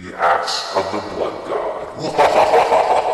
[0.00, 3.08] The Axe of the Blood God.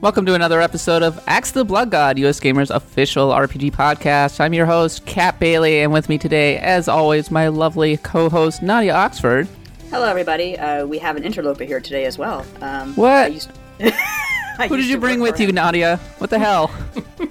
[0.00, 4.38] Welcome to another episode of Axe the Blood God, US Gamers official RPG podcast.
[4.38, 8.92] I'm your host, Kat Bailey, and with me today, as always, my lovely co-host Nadia
[8.94, 9.48] Oxford.
[9.90, 10.58] Hello, everybody.
[10.58, 12.44] Uh, we have an interloper here today as well.
[12.60, 13.08] Um, What?
[13.08, 13.63] I used- I
[14.68, 15.50] Who did you bring with you.
[15.52, 15.96] Nadia?
[16.18, 16.70] What the hell?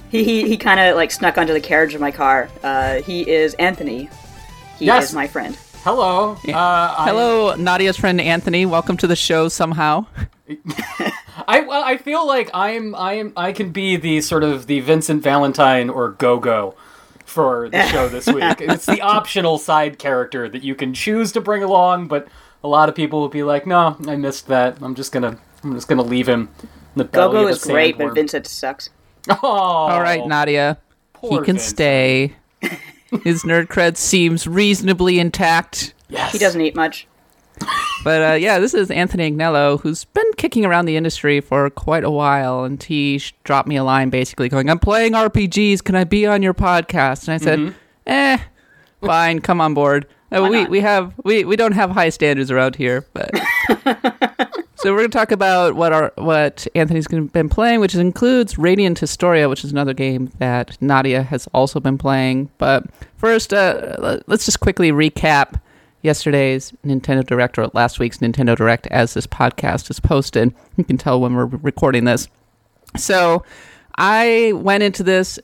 [0.10, 2.50] He he, he kind of like snuck onto the carriage of my car.
[2.62, 4.10] Uh, he is Anthony.
[4.78, 5.10] He Yes.
[5.10, 5.56] is my friend.
[5.84, 6.38] Hello.
[6.48, 8.66] Uh, I, Hello, Nadia's friend Anthony.
[8.66, 10.06] Welcome to the show somehow.
[11.48, 15.90] I I feel like I'm I'm I can be the sort of the Vincent Valentine
[15.90, 16.76] or Gogo
[17.26, 18.62] for the show this week.
[18.62, 22.28] it's the optional side character that you can choose to bring along, but
[22.64, 24.78] a lot of people will be like, "No, I missed that.
[24.82, 27.64] I'm just gonna I'm just gonna leave him." In the belly Gogo of a is
[27.64, 28.14] great, but.
[28.14, 28.90] Vincent sucks.
[29.30, 30.78] Oh, All right, Nadia.
[31.22, 31.62] He can Vincent.
[31.62, 32.34] stay.
[33.24, 35.94] His nerd cred seems reasonably intact.
[36.10, 36.34] Yes.
[36.34, 37.08] He doesn't eat much.
[38.04, 42.04] But uh, yeah, this is Anthony Agnello, who's been kicking around the industry for quite
[42.04, 45.82] a while, and he dropped me a line basically going, "I'm playing RPGs.
[45.82, 47.74] Can I be on your podcast?" And I said,
[48.06, 48.40] "Eh,
[49.00, 50.70] fine, come on board." Uh, we not?
[50.70, 53.32] we have we, we don't have high standards around here, but
[54.84, 59.00] so we're going to talk about what our what Anthony's been playing, which includes Radiant
[59.00, 62.50] Historia, which is another game that Nadia has also been playing.
[62.58, 62.86] But
[63.18, 65.60] first, uh, let- let's just quickly recap
[66.02, 70.54] yesterday's Nintendo Direct or last week's Nintendo Direct as this podcast is posted.
[70.76, 72.28] You can tell when we're recording this.
[72.98, 73.44] So
[73.98, 75.40] I went into this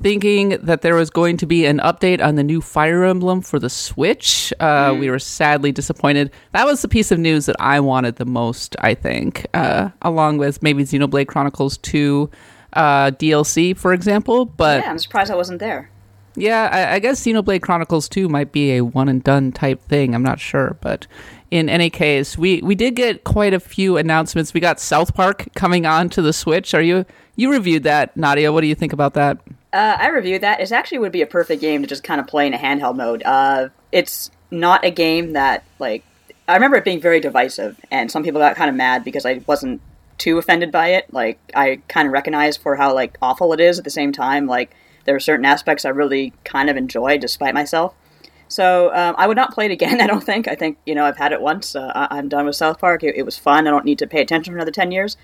[0.00, 3.58] thinking that there was going to be an update on the new Fire Emblem for
[3.58, 4.52] the Switch.
[4.60, 6.30] Uh, We were sadly disappointed.
[6.52, 10.38] That was the piece of news that I wanted the most, I think, uh, along
[10.38, 12.30] with maybe Xenoblade Chronicles 2
[12.74, 14.44] uh, DLC, for example.
[14.46, 15.90] But Yeah, I'm surprised I wasn't there.
[16.36, 20.14] yeah, I, I guess Xenoblade Chronicles 2 might be a one and done type thing.
[20.14, 21.06] I'm not sure, but
[21.50, 24.52] in any case, we we did get quite a few announcements.
[24.52, 26.74] We got South Park coming on to the Switch.
[26.74, 27.04] Are you
[27.36, 28.52] you reviewed that, Nadia?
[28.52, 29.38] What do you think about that?
[29.74, 30.60] Uh, I reviewed that.
[30.60, 32.94] It actually would be a perfect game to just kind of play in a handheld
[32.96, 33.24] mode.
[33.24, 36.04] Uh, it's not a game that like
[36.46, 39.42] I remember it being very divisive, and some people got kind of mad because I
[39.46, 39.80] wasn't
[40.16, 41.12] too offended by it.
[41.12, 43.78] Like I kind of recognized for how like awful it is.
[43.78, 44.70] At the same time, like
[45.06, 47.94] there are certain aspects I really kind of enjoy despite myself.
[48.46, 50.00] So um, I would not play it again.
[50.00, 50.46] I don't think.
[50.46, 51.74] I think you know I've had it once.
[51.74, 53.02] Uh, I- I'm done with South Park.
[53.02, 53.66] It, it was fun.
[53.66, 55.16] I don't need to pay attention for another ten years.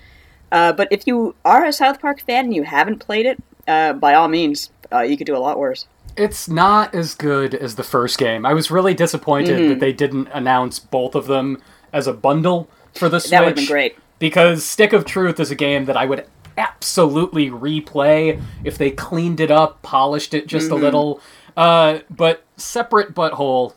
[0.51, 3.93] Uh, but if you are a South Park fan and you haven't played it, uh,
[3.93, 5.87] by all means, uh, you could do a lot worse.
[6.17, 8.45] It's not as good as the first game.
[8.45, 9.69] I was really disappointed Mm-hmm.
[9.69, 11.61] that they didn't announce both of them
[11.93, 13.31] as a bundle for the Switch.
[13.31, 13.97] That would've been great.
[14.19, 16.25] Because Stick of Truth is a game that I would
[16.57, 20.75] absolutely replay if they cleaned it up, polished it just Mm-hmm.
[20.75, 21.21] a little.
[21.55, 23.73] Uh, but Separate Butthole,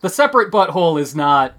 [0.00, 1.54] the Separate Butthole is not.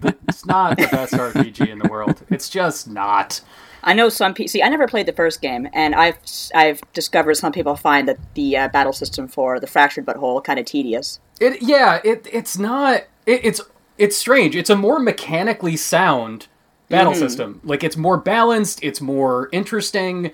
[0.00, 2.22] The, it's not the best RPG in the world.
[2.30, 3.40] It's just not.
[3.86, 4.48] I know some people.
[4.48, 6.18] See, I never played the first game, and I've
[6.54, 10.58] I've discovered some people find that the uh, battle system for the fractured butthole kind
[10.58, 11.20] of tedious.
[11.40, 13.60] It yeah, it it's not it, it's
[13.96, 14.56] it's strange.
[14.56, 16.48] It's a more mechanically sound
[16.88, 17.60] battle system.
[17.64, 20.32] Like it's more balanced, it's more interesting,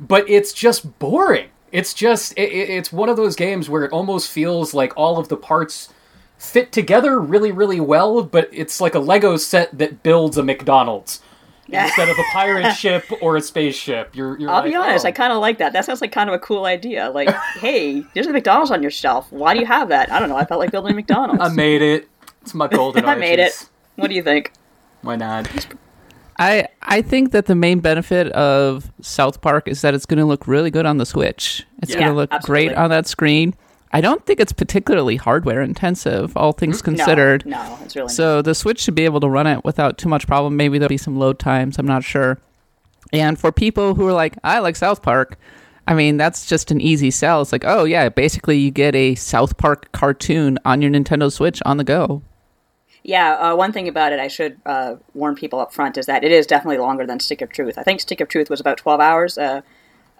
[0.00, 1.48] but it's just boring.
[1.72, 5.28] It's just it- it's one of those games where it almost feels like all of
[5.28, 5.90] the parts
[6.38, 11.20] fit together really really well, but it's like a Lego set that builds a McDonald's
[11.68, 14.14] instead of a pirate ship or a spaceship.
[14.14, 15.08] You're, you're I'll like, be honest, oh.
[15.08, 15.72] I kind of like that.
[15.72, 17.10] That sounds like kind of a cool idea.
[17.10, 17.30] Like,
[17.60, 19.30] hey, there's a McDonald's on your shelf.
[19.32, 20.10] Why do you have that?
[20.12, 20.36] I don't know.
[20.36, 21.40] I felt like building a McDonald's.
[21.42, 22.08] I made it.
[22.42, 23.68] It's my golden I made it.
[23.96, 24.52] What do you think?
[25.02, 25.66] Why not?
[26.38, 30.24] I I think that the main benefit of South Park is that it's going to
[30.24, 31.64] look really good on the Switch.
[31.80, 32.68] It's Yeah, going to look absolutely.
[32.68, 33.54] great on that screen.
[33.94, 37.46] I don't think it's particularly hardware intensive, all things considered.
[37.46, 40.08] No, no, it's really So the Switch should be able to run it without too
[40.08, 40.56] much problem.
[40.56, 41.78] Maybe there'll be some load times.
[41.78, 42.40] I'm not sure.
[43.12, 45.38] And for people who are like, I like South Park,
[45.86, 47.40] I mean, that's just an easy sell.
[47.40, 51.62] It's like, oh yeah, basically you get a South Park cartoon on your Nintendo Switch
[51.64, 52.22] on the go.
[53.04, 56.24] Yeah, uh, one thing about it I should uh, warn people up front is that
[56.24, 57.78] it is definitely longer than Stick of Truth.
[57.78, 59.38] I think Stick of Truth was about 12 hours.
[59.38, 59.60] Uh,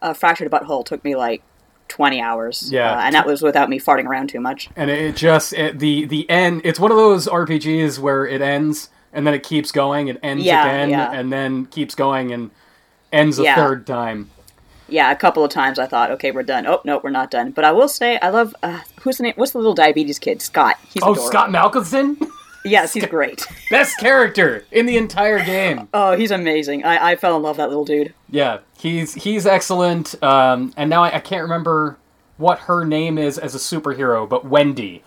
[0.00, 1.42] uh, Fractured Butthole took me like
[1.88, 2.70] 20 hours.
[2.72, 2.92] Yeah.
[2.96, 4.68] Uh, and that was without me farting around too much.
[4.76, 8.88] and it just it, the the end it's one of those rpgs where it ends
[9.12, 11.12] and then it keeps going it ends Yeah, again yeah.
[11.12, 12.50] and then keeps going and
[13.12, 13.54] ends a Yeah.
[13.56, 14.30] third time
[14.88, 16.66] Yeah, a couple of times I thought, okay, we're done.
[16.66, 17.52] Oh, no, we're not done.
[17.52, 19.32] But I will say, I love, uh, who's the name?
[19.36, 20.42] What's the little diabetes kid?
[20.42, 20.76] Scott.
[20.92, 21.22] He's oh adorable.
[21.30, 22.18] Scott Malkinson
[22.64, 23.46] Yes, he's great.
[23.70, 25.88] Best character in the entire game.
[25.92, 26.84] Oh, he's amazing.
[26.84, 28.14] I, I fell in love with that little dude.
[28.30, 30.20] Yeah, he's he's excellent.
[30.22, 31.98] Um, and now I, I can't remember
[32.38, 35.02] what her name is as a superhero, but Wendy.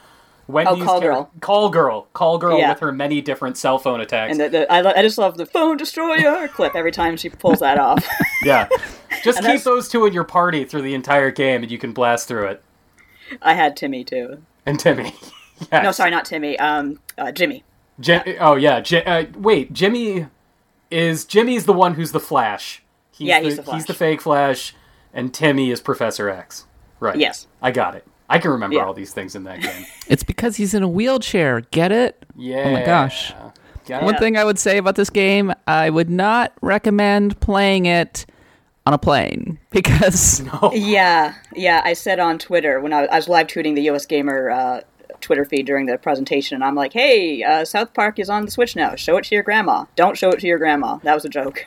[0.48, 1.31] Wendy's Oh, Call char- Girl.
[1.42, 2.07] Call girl.
[2.13, 2.69] Call girl Yeah.
[2.69, 4.31] with her many different cell phone attacks.
[4.31, 7.27] And the, the, I, lo- I just love the phone destroyer clip every time she
[7.30, 8.07] pulls that off.
[8.45, 8.69] yeah.
[9.25, 12.30] Just keep those two in your party through the entire game and you can blast
[12.30, 12.63] through it.
[13.42, 14.42] I had Timmy too.
[14.65, 15.13] And Timmy.
[15.71, 15.83] Yes.
[15.83, 16.57] No, sorry, not Timmy.
[16.59, 17.63] Um, uh, Jimmy.
[18.00, 18.80] Ji- oh yeah.
[18.81, 20.27] Ji- uh, wait, Jimmy
[20.92, 22.83] is Jimmy's the one who's the Flash.
[23.12, 23.75] He's Yeah, he's the Flash.
[23.77, 24.75] He's the fake Flash,
[25.13, 26.65] and Timmy is Professor X.
[27.00, 27.18] Right.
[27.18, 27.48] Yes.
[27.62, 28.06] I got it.
[28.30, 28.86] I can remember Yeah.
[28.86, 29.86] all these things in that game.
[30.07, 31.62] It's because he's in a wheelchair.
[31.71, 32.25] Get it?
[32.36, 32.63] Yeah.
[32.65, 33.33] Oh my gosh.
[33.88, 34.19] Got One it.
[34.19, 38.25] thing I would say about this game, I would not recommend playing it
[38.86, 40.71] on a plane because no.
[40.74, 41.81] Yeah, yeah.
[41.83, 44.81] I said on Twitter when I, I was live tweeting the US Gamer uh,
[45.28, 48.52] Twitter feed during the presentation, and I'm like, "Hey, uh, South Park is on the
[48.52, 48.96] Switch now.
[48.96, 49.84] Show it to your grandma.
[49.98, 51.66] Don't show it to your grandma." That was a joke.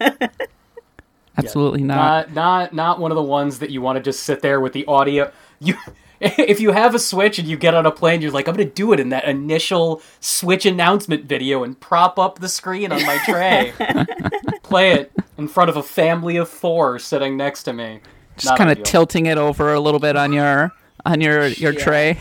[1.38, 2.30] absolutely not.
[2.30, 4.72] not not not one of the ones that you want to just sit there with
[4.72, 5.30] the audio.
[5.60, 5.74] You
[6.20, 8.64] if you have a Switch and you get on a plane, you're like, I'm gonna
[8.64, 13.18] do it in that initial Switch announcement video and prop up the screen on my
[13.26, 13.74] tray,
[14.62, 18.00] play it in front of a family of four sitting next to me.
[18.38, 20.72] Just kind of tilting it over a little bit on your
[21.04, 21.84] on your your Yeah.
[21.84, 22.18] tray.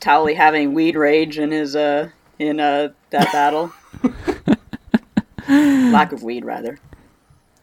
[0.00, 2.08] Towelie having weed rage in his uh
[2.38, 3.72] in uh that battle.
[5.48, 6.78] Lack of weed, rather.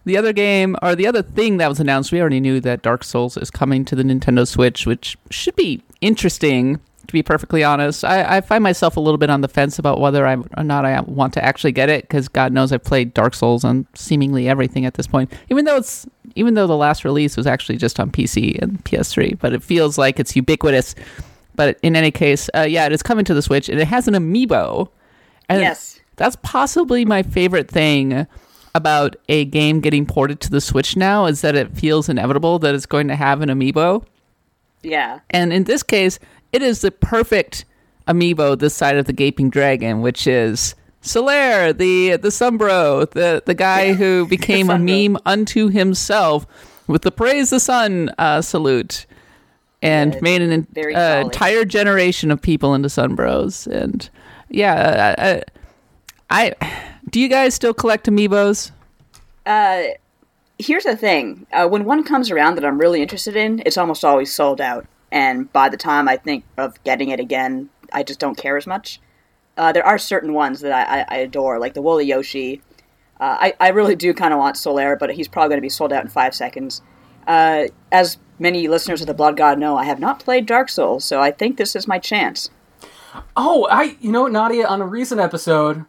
[0.06, 3.04] The other game, or the other thing that was announced, we already knew that Dark
[3.04, 8.06] Souls is coming to the Nintendo Switch, which should be interesting, to be perfectly honest.
[8.06, 10.86] I, I find myself a little bit on the fence about whether I or not
[10.86, 14.48] I want to actually get it, because God knows I've played Dark Souls on seemingly
[14.48, 15.32] everything at this point.
[15.50, 16.06] Even though it's
[16.36, 19.98] even though the last release was actually just on PC and PS3, but it feels
[19.98, 20.96] like it's ubiquitous.
[21.58, 24.08] But in any case, uh, yeah, it is coming to the Switch, and it has
[24.08, 24.88] an amiibo.
[25.50, 26.00] And Yes.
[26.16, 28.26] that's possibly my favorite thing
[28.74, 32.76] about a game getting ported to the Switch now is that it feels inevitable that
[32.76, 34.04] it's going to have an amiibo.
[34.84, 35.20] Yeah.
[35.32, 36.20] And in this case,
[36.54, 37.66] it is the perfect
[38.08, 43.54] amiibo this side of the gaping dragon, which is Solaire, the the Sunbro, the the
[43.56, 46.46] guy who became a meme unto himself
[46.88, 49.06] with the praise the sun uh, salute.
[49.82, 54.10] And Yeah, made an uh, entire generation of people into Sunbros, and
[54.50, 55.42] yeah, uh, uh,
[56.30, 56.54] I
[57.10, 58.72] do you guys still collect amiibos?
[60.60, 61.46] here's the thing.
[61.54, 64.86] Uh, when one comes around that i'm really interested in it's almost always sold out.
[65.12, 68.68] And by the time i think of getting it again i just don't care as
[68.68, 69.00] much.
[69.56, 72.62] Uh, there are certain ones that i, I, I adore like the woolly yoshi.
[73.20, 75.70] Uh, I, I really do kind of want solaire but he's probably going to be
[75.70, 76.82] sold out in five seconds
[77.28, 81.04] uh, as many listeners of the blood god know i have not played dark souls
[81.06, 82.50] so i think this is my chance
[83.36, 85.86] Oh, I you know Nadia on a recent episode,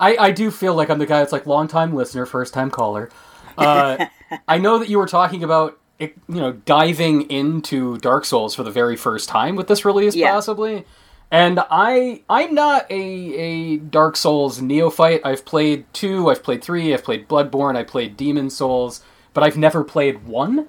[0.00, 2.70] I I do feel like I'm the guy that's like long time listener, first time
[2.70, 3.08] caller.
[3.56, 4.06] Uh,
[4.48, 8.70] I know that you were talking about you know diving into Dark Souls for the
[8.72, 10.32] very first time with this release, Yeah.
[10.32, 10.84] possibly.
[11.30, 15.20] And I I'm not a a Dark Souls neophyte.
[15.24, 19.04] I've played two, I've played three, I've played Bloodborne, I played Demon Souls,
[19.34, 20.66] but I've never played one.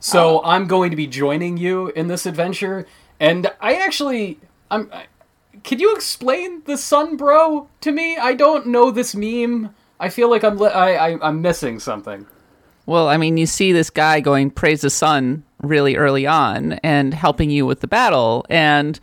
[0.00, 2.86] So I'm going to be joining you in this adventure,
[3.20, 4.38] and I actually
[4.70, 4.90] I'm.
[4.92, 5.06] I,
[5.62, 8.16] can you explain the sun bro to me?
[8.16, 9.74] I don't know this meme.
[9.98, 12.26] I feel like I'm li- I, I I'm missing something.
[12.86, 17.12] Well, I mean, you see this guy going praise the sun really early on and
[17.12, 18.98] helping you with the battle, and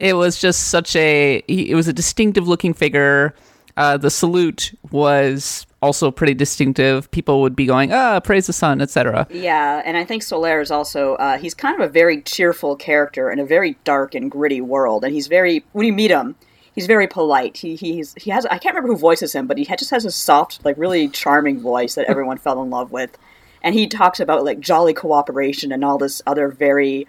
[0.00, 3.34] it was just such a it was a distinctive looking figure.
[3.76, 7.10] Uh, the salute was also pretty distinctive.
[7.10, 9.26] People would be going, "Ah, praise the sun," etc.
[9.30, 13.30] Yeah, and I think Solaire is also uh, he's kind of a very cheerful character
[13.30, 16.36] in a very dark and gritty world, and he's very when you meet him,
[16.74, 17.58] he's very polite.
[17.58, 20.10] He he's he has I can't remember who voices him, but he just has a
[20.10, 23.16] soft, like really charming voice that everyone fell in love with,
[23.62, 27.06] and he talks about like jolly cooperation and all this other very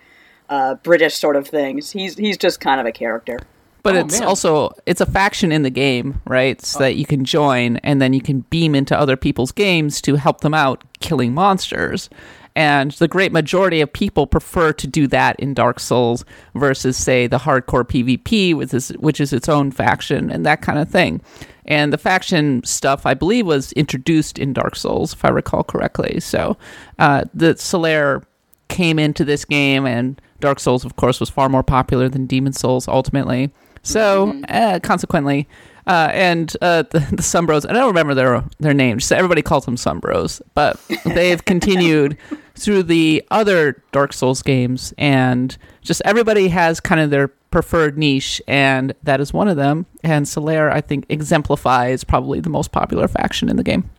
[0.49, 1.91] uh, British sort of things.
[1.91, 3.39] He's he's just kind of a character.
[3.83, 4.27] But Oh, it's man.
[4.27, 6.61] also it's a faction in the game, right?
[6.61, 10.15] So that you can join, and then you can beam into other people's games to
[10.15, 12.09] help them out killing monsters.
[12.53, 17.25] And the great majority of people prefer to do that in Dark Souls versus, say,
[17.25, 21.21] the hardcore PvP, which is which is its own faction and that kind of thing.
[21.65, 26.19] And the faction stuff, I believe, was introduced in Dark Souls, if I recall correctly.
[26.19, 26.57] So
[26.99, 28.23] uh, the Solaire
[28.67, 32.51] came into this game, and Dark Souls, of course, was far more popular than Demon
[32.53, 33.51] Souls ultimately.
[33.83, 35.47] So, uh, consequently,
[35.87, 39.05] uh, and uh, the, the Sunbros, I don't remember their their names.
[39.05, 42.17] So everybody calls them Sunbros, but they've continued
[42.55, 48.41] through the other Dark Souls games, and just everybody has kind of their preferred niche,
[48.47, 49.85] and that is one of them.
[50.03, 53.89] And Solaire, I think, exemplifies probably the most popular faction in the game.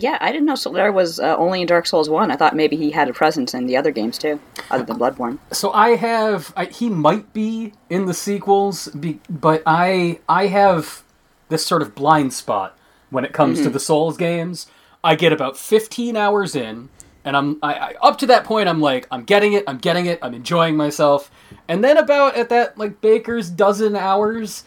[0.00, 2.30] Yeah, I didn't know Solaire was uh, only in Dark Souls 1.
[2.30, 4.40] I thought maybe he had a presence in the other games too,
[4.70, 5.38] other than Bloodborne.
[5.52, 11.02] So I have I, he might be in the sequels, be, but I I have
[11.48, 12.78] this sort of blind spot
[13.10, 14.66] when it comes to the Souls games.
[15.02, 16.88] I get about 15 hours in,
[17.24, 18.68] and I'm I, I up to that point.
[18.68, 21.30] I'm like I'm getting it, I'm getting it, I'm enjoying myself,
[21.68, 24.64] and then about at that like Baker's dozen hours.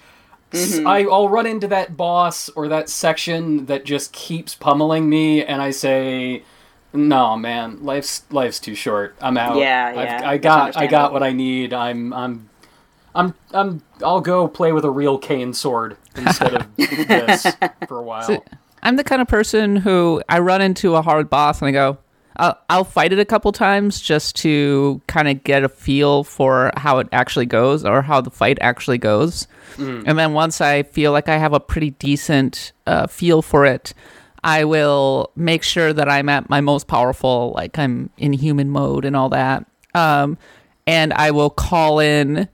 [0.53, 0.87] S- mm-hmm.
[0.87, 5.61] I, I'll run into that boss or that section that just keeps pummeling me, and
[5.61, 6.43] I say,
[6.93, 9.15] "No, man, life's life's too short.
[9.21, 9.57] I'm out.
[9.57, 11.73] Yeah, I've- yeah, I got I got what I need.
[11.73, 12.49] I'm I'm
[13.15, 17.45] I'm I'm I'll go play with a real cane sword instead of this
[17.87, 18.23] for a while.
[18.23, 18.43] So-
[18.85, 21.97] I'm the kind of person who I run into a hard boss and I go,
[22.37, 26.71] I'll, I'll fight it a couple times just to kind of get a feel for
[26.75, 29.47] how it actually goes or how the fight actually goes.
[30.07, 33.93] And then once I feel like I have a pretty decent uh, feel for it,
[34.43, 39.05] I will make sure that I'm at my most powerful, like I'm in human mode
[39.05, 39.65] and all that.
[39.95, 40.37] Um,
[40.85, 42.49] and I will call in.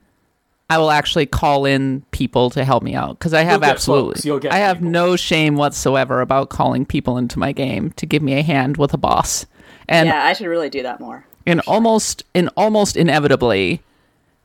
[0.68, 4.48] I will actually call in people to help me out because I have absolutely.
[4.50, 4.92] I have people.
[4.92, 8.94] no shame whatsoever about calling people into my game to give me a hand with
[8.94, 9.46] a boss.
[9.90, 11.24] And yeah, I should really do that more.
[11.46, 13.82] and almost and almost inevitably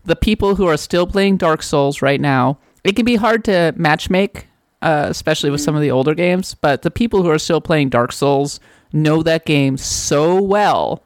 [0.04, 3.74] the people who are still playing dark souls right now it can be hard to
[3.78, 4.44] matchmake
[4.82, 7.90] uh, especially with some of the older games but the people who are still playing
[7.90, 8.60] dark souls
[8.94, 11.02] know that game so well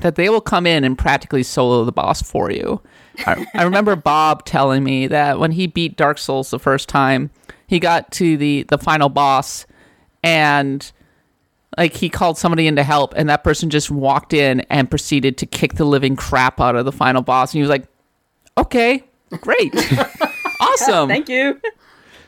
[0.00, 2.80] that they will come in and practically solo the boss for you.
[3.26, 7.30] I, I remember bob telling me that when he beat dark souls the first time
[7.68, 9.64] he got to the the final boss
[10.24, 10.90] and
[11.76, 15.36] like he called somebody in to help and that person just walked in and proceeded
[15.38, 17.84] to kick the living crap out of the final boss and he was like
[18.58, 19.04] okay
[19.40, 19.74] great
[20.60, 21.60] awesome Thank you.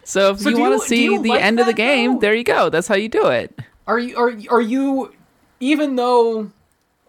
[0.04, 2.20] so if So you want to see the like end of the game though?
[2.20, 5.14] there you go that's how you do it Are you are are you
[5.60, 6.50] even though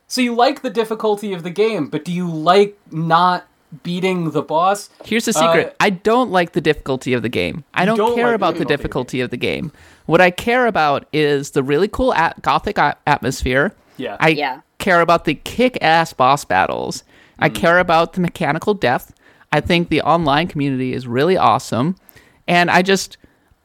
[0.08, 3.46] so you like the difficulty of the game, but do you like not
[3.84, 4.90] beating the boss?
[5.06, 5.68] Here's the secret.
[5.68, 7.64] Uh, I don't like the difficulty of the game.
[7.76, 9.72] I don't, don't care like about the difficulty of the difficulty of the game.
[10.10, 13.74] What I care about is the really cool at- gothic a- atmosphere.
[13.98, 14.18] Yeah.
[14.20, 14.62] I Yeah.
[14.80, 17.04] care about the kick-ass boss battles.
[17.38, 17.54] I mm.
[17.54, 19.14] care about the mechanical depth.
[19.52, 21.96] I think the online community is really awesome.
[22.48, 23.18] And I just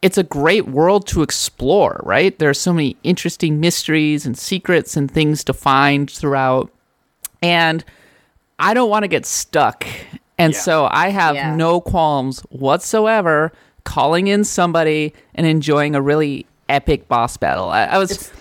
[0.02, 2.38] it's a great world to explore, right?
[2.38, 6.70] There are so many interesting mysteries and secrets and things to find throughout.
[7.42, 7.82] And
[8.58, 9.86] I don't want to get stuck.
[10.36, 10.58] And Yeah.
[10.58, 11.56] so I have Yeah.
[11.56, 13.50] no qualms whatsoever
[13.84, 17.68] calling in somebody and enjoying a really epic boss battle.
[17.68, 18.32] I, I was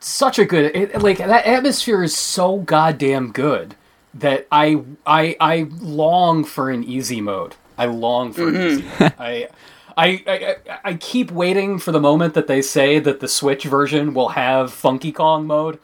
[0.00, 3.74] such a good it, like that atmosphere is so goddamn good
[4.14, 7.54] that I I I long for an easy mode.
[7.78, 8.66] I long for an mm-hmm.
[8.66, 9.14] easy mode.
[9.18, 9.48] I,
[9.96, 13.64] I I I- I keep waiting for the moment that they say that the Switch
[13.64, 15.78] version will have Funky Kong mode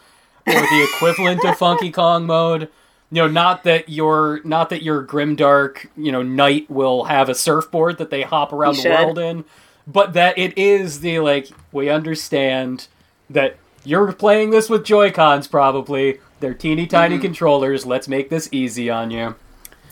[0.47, 2.69] or the equivalent of Funky Kong mode.
[3.15, 7.35] You know, not that your not that your grimdark, you know, knight will have a
[7.35, 9.05] surfboard that they hop around He the should.
[9.05, 9.45] world in,
[9.87, 12.87] but that it is the like we understand
[13.29, 16.21] that you're playing this with Joy Cons probably.
[16.41, 17.23] They're teeny tiny Mm-hmm.
[17.23, 17.85] controllers.
[17.85, 19.35] Let's make this easy on you.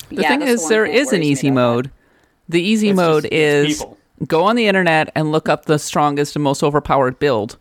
[0.08, 1.90] The Yeah, thing is, one there thing that is an easy mode.
[2.48, 3.84] The easy It's mode just- is
[4.26, 7.58] go on the internet and look up the strongest and most overpowered build,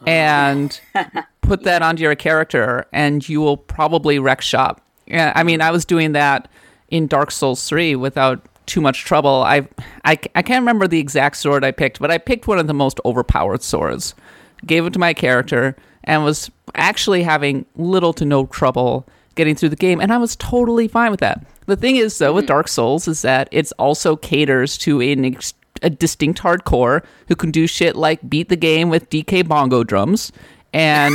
[0.00, 0.04] Oh.
[0.06, 0.80] and
[1.42, 4.80] put that onto your character, and you will probably wreck shop.
[5.12, 6.48] Yeah, I mean, I was doing that
[6.88, 9.42] in Dark Souls three without too much trouble.
[9.42, 9.68] I,
[10.04, 12.74] I, I can't remember the exact sword I picked, but I picked one of the
[12.74, 14.14] most overpowered swords,
[14.64, 19.68] gave it to my character, and was actually having little to no trouble getting through
[19.70, 21.44] the game, and I was totally fine with that.
[21.66, 22.48] The thing is, though, with hmm.
[22.48, 27.50] Dark Souls, is that it's also caters to an ex- a distinct hardcore who can
[27.50, 30.32] do shit like beat the game with DK bongo drums,
[30.72, 31.14] and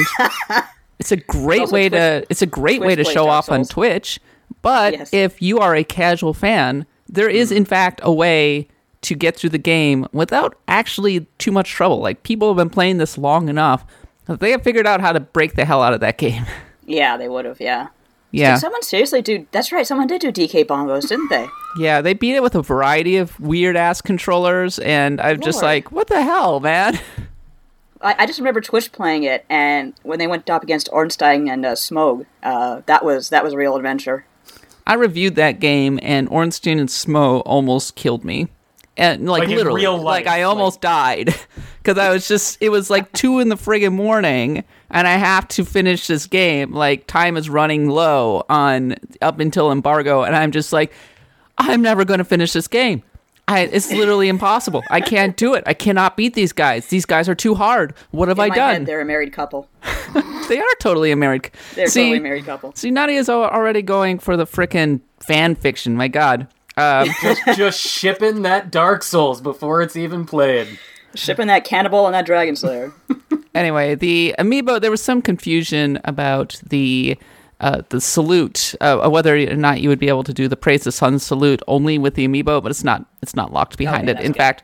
[0.99, 4.19] it's a great way Twitch- to it's a great way to show off on Twitch.
[4.61, 5.09] But Yes.
[5.13, 7.57] if you are a casual fan, there is mm-hmm.
[7.57, 8.67] in fact a way
[9.01, 11.99] to get through the game without actually too much trouble.
[11.99, 13.85] Like people have been playing this long enough
[14.25, 16.45] that they have figured out how to break the hell out of that game.
[16.89, 17.59] Yeah, they would have.
[17.59, 17.89] Yeah.
[18.31, 18.53] yeah.
[18.53, 19.45] Did someone seriously do?
[19.51, 19.85] That's right.
[19.85, 21.45] Someone did do DK bongos, didn't they?
[21.77, 25.91] Yeah, they beat it with a variety of weird ass controllers, and I'm just like,
[25.91, 26.97] what the hell, man?
[28.01, 31.65] I, I just remember Twitch playing it, and when they went up against Ornstein and
[31.65, 34.25] uh, Smough, uh, that was that was a real adventure.
[34.85, 38.47] I reviewed that game, and Ornstein and Smough almost killed me.
[38.95, 41.35] And like, Like literally, real life, like I almost died
[41.83, 42.57] because I was just.
[42.61, 46.73] It was like two in the friggin' morning, and I have to finish this game.
[46.73, 50.93] Like time is running low on up until embargo, and I'm just like,
[51.57, 53.03] I'm never going to finish this game.
[53.49, 54.83] I, it's literally impossible.
[54.89, 55.63] I can't do it.
[55.65, 56.87] I cannot beat these guys.
[56.87, 57.93] These guys are too hard.
[58.11, 58.73] What have In I my done?
[58.73, 59.69] head, they're a married couple.
[60.49, 61.49] they are totally a married.
[61.75, 62.73] They're see, totally a married couple.
[62.75, 65.95] see, Nadia's al- already going for the frickin' fan fiction.
[65.95, 66.47] My God.
[66.75, 70.67] Um, just just shipping that Dark Souls before it's even played.
[71.15, 72.91] Shipping that cannibal and that dragon slayer.
[73.55, 74.79] anyway, the amiibo.
[74.81, 77.17] There was some confusion about the
[77.59, 80.83] uh, the salute, uh, whether or not you would be able to do the praise
[80.83, 83.05] the sun salute only with the amiibo, but it's not.
[83.21, 84.25] It's not locked behind Okay, it.
[84.25, 84.37] In good.
[84.37, 84.63] fact,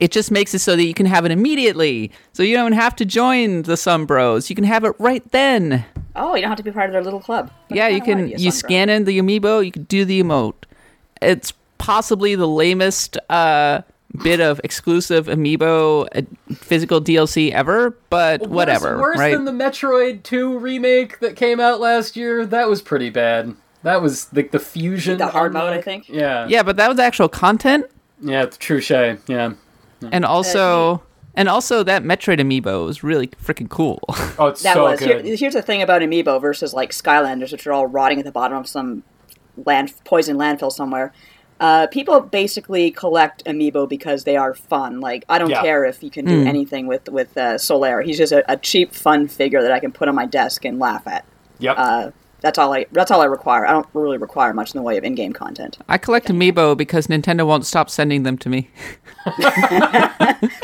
[0.00, 2.94] it just makes it so that you can have it immediately, so you don't have
[2.96, 4.48] to join the Sun Bros.
[4.48, 5.84] You can have it right then.
[6.16, 7.50] Oh, you don't have to be part of their little club.
[7.68, 8.28] But yeah, you can.
[8.28, 9.64] You scan in the amiibo.
[9.64, 10.54] You can do the emote.
[11.20, 13.82] It's possibly the lamest uh,
[14.22, 18.96] bit of exclusive amiibo uh, physical DLC ever, but whatever.
[18.96, 19.34] Worse, worse right?
[19.34, 22.46] than the Metroid 2 remake that came out last year.
[22.46, 23.54] That was pretty bad.
[23.82, 25.18] That was like the fusion.
[25.18, 25.72] The hard mode.
[25.72, 26.08] I think.
[26.08, 26.46] Yeah.
[26.48, 27.86] yeah, but that was actual content,
[28.20, 29.18] Yeah, it's true Shay.
[29.26, 29.54] Yeah.
[30.10, 31.02] and also.
[31.36, 33.98] And also, that Metroid amiibo was really freaking cool.
[34.38, 35.00] Oh, it's That so was.
[35.00, 35.36] Here, good.
[35.38, 38.56] here's the thing about Amiibo versus like Skylanders, which are all rotting at the bottom
[38.56, 39.02] of some
[39.56, 41.12] land poison landfill somewhere.
[41.60, 45.00] Uh, people basically collect Amiibo because they are fun.
[45.00, 45.62] Like I don't Yeah.
[45.62, 48.04] care if you can do anything with with uh, Solaire.
[48.04, 50.78] He's just a, a cheap, fun figure that I can put on my desk and
[50.78, 51.24] laugh at.
[51.60, 51.74] Yep.
[51.78, 52.84] Uh, that's all I.
[52.92, 53.64] That's all I require.
[53.66, 55.78] I don't really require much in the way of in-game content.
[55.88, 58.68] I collect amiibo because Nintendo won't stop sending them to me.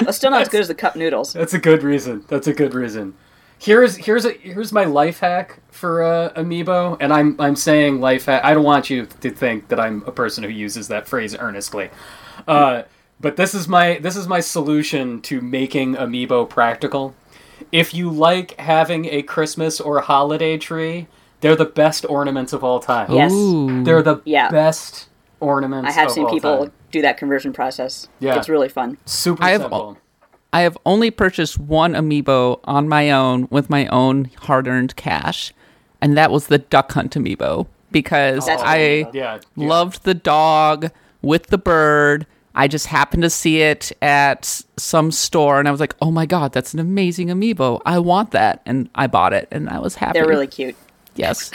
[0.05, 1.33] But still not as good as the cup noodles.
[1.33, 2.25] That's a good reason.
[2.29, 3.15] That's a good reason.
[3.61, 8.25] Here's here's a here's my life hack for uh, amiibo, and I'm I'm saying life
[8.25, 8.43] hack.
[8.43, 11.91] I don't want you to think that I'm a person who uses that phrase earnestly,
[12.49, 12.83] uh,
[13.21, 17.15] but this is my this is my solution to making amiibo practical.
[17.71, 21.07] If you like having a Christmas or holiday tree,
[21.43, 23.13] they're the best ornaments of all time.
[23.13, 23.31] Yes.
[23.31, 23.85] Ooh.
[23.85, 24.49] They're the Yeah.
[24.49, 25.87] best ornaments.
[25.91, 26.73] I have of seen all people time.
[26.93, 28.09] do that conversion process.
[28.21, 28.39] Yeah.
[28.39, 28.97] It's really fun.
[29.05, 29.99] super I have- simple.
[30.53, 35.53] I have only purchased one amiibo on my own with my own hard earned cash,
[36.01, 39.41] and that was the Duck Hunt amiibo because That's I yeah, yeah.
[39.57, 40.91] loved the dog
[41.23, 42.27] with the bird.
[42.55, 46.27] I just happened to see it at some store, and I was like, "Oh my
[46.27, 47.81] god, that's an amazing amiibo!
[47.87, 50.19] I want that!" And I bought it, and I was happy.
[50.19, 50.75] They're really cute.
[51.15, 51.53] yes.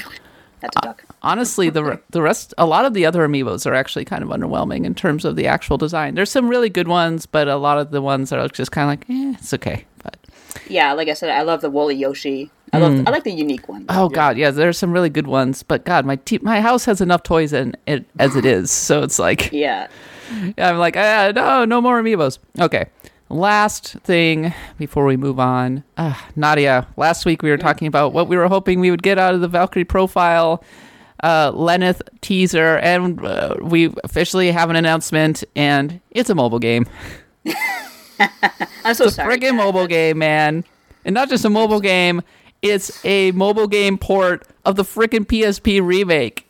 [0.62, 1.04] That's a duck.
[1.26, 4.86] Honestly, the the rest, a lot of the other amiibos are actually kind of underwhelming
[4.86, 6.16] in terms of the actual design.
[6.16, 8.90] There's some really good ones, but a lot of the ones are just kind of
[8.92, 9.86] like, eh, it's okay.
[10.04, 10.18] But
[10.70, 12.52] Yeah, like I said, I love the woolly Yoshi.
[12.74, 13.08] I love.
[13.08, 13.86] I like the unique one.
[13.90, 15.64] oh god, yeah, there's some really good ones.
[15.64, 19.02] But God, my te- my house has enough toys in it as it is, so
[19.04, 19.88] it's like Yeah.
[20.58, 22.40] I'm like, ah, no, no more amiibos.
[22.60, 22.86] Okay.
[23.30, 26.88] Last thing before we move on, uh, Nadia.
[26.96, 29.42] Last week we were talking about what we were hoping we would get out of
[29.42, 30.64] the Valkyrie profile,
[31.23, 36.86] uh, Lenneth teaser, and uh, we officially have an announcement, and it's a mobile game.
[38.84, 39.38] I'm so sorry.
[39.38, 40.63] Friggin' mobile game, man,
[41.04, 42.21] and not just a mobile game.
[42.62, 46.47] It's a mobile game port of the frickin' PSP remake.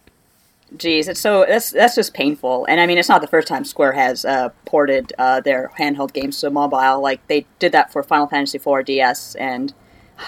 [0.75, 2.65] Jeez, it's so that's that's just painful.
[2.65, 6.13] And I mean, it's not the first time Square has uh, ported uh, their handheld
[6.13, 7.01] games to mobile.
[7.01, 9.73] Like they did that for Final Fantasy IV DS, and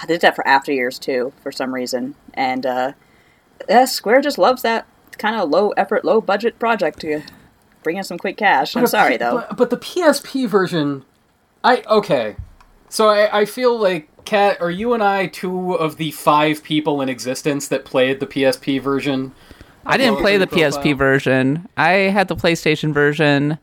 [0.06, 2.14] they did that for After Years too, for some reason.
[2.34, 2.92] And uh,
[3.68, 4.86] yeah, Square just loves that
[5.18, 7.22] kind of low effort, low budget project to
[7.82, 8.76] bring in some quick cash.
[8.76, 9.44] I'm sorry P- though.
[9.48, 11.04] But, but the PSP version,
[11.62, 12.36] I okay.
[12.88, 17.00] So I, I feel like Kat, are you and I two of the five people
[17.00, 19.32] in existence that played the PSP version?
[19.86, 21.68] I didn't play the Valkyrie PSP version.
[21.76, 23.58] I had the PlayStation version,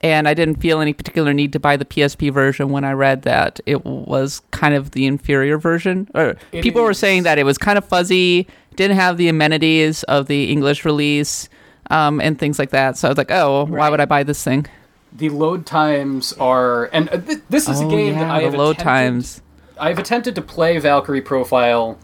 [0.00, 3.22] and I didn't feel any particular need to buy the PSP version when I read
[3.22, 6.08] that it was kind of the inferior version.
[6.14, 10.02] Or It people were saying that it was kind of fuzzy, didn't have the amenities
[10.04, 11.48] of the English release,
[11.90, 12.96] um, and things like that.
[12.96, 13.90] So I was like, oh, why Right.
[13.90, 14.66] would I buy this thing?
[15.14, 18.38] The load times are, and uh, th- this is a oh game yeah, that I
[18.40, 19.42] the have load attempted, times.
[19.78, 21.98] I've attempted to play Valkyrie Profile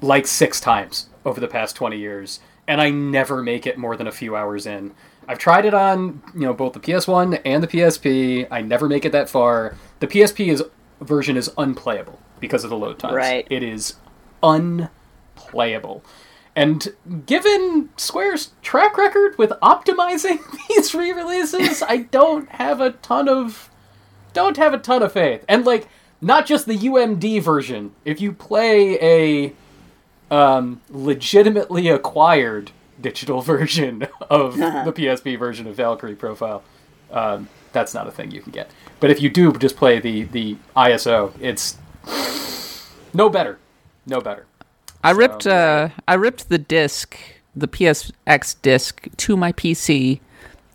[0.00, 4.06] like six times over the past twenty years, and I never make it more than
[4.06, 4.92] a few hours in.
[5.28, 8.48] I've tried it on, you know, both the PS1 and the PSP.
[8.50, 9.76] I never make it that far.
[10.00, 10.64] The PSP is
[11.00, 13.14] version is unplayable because of the load times.
[13.14, 13.46] Right.
[13.50, 13.94] It is
[14.42, 14.90] unplayable.
[16.56, 16.88] And
[17.26, 23.70] given Square's track record with optimizing these re-releases, I don't have a ton of
[24.32, 25.44] don't have a ton of faith.
[25.48, 25.88] And like
[26.20, 27.92] not just the UMD version.
[28.04, 29.52] If you play a
[30.34, 36.62] um, legitimately acquired digital version of the PSP version of Valkyrie Profile,
[37.10, 38.70] um, that's not a thing you can get.
[38.98, 41.78] But if you do just play the the ISO, it's
[43.14, 43.58] no better,
[44.06, 44.46] no better.
[45.02, 47.16] I ripped uh, I ripped the disc
[47.56, 50.20] the PSX disc to my PC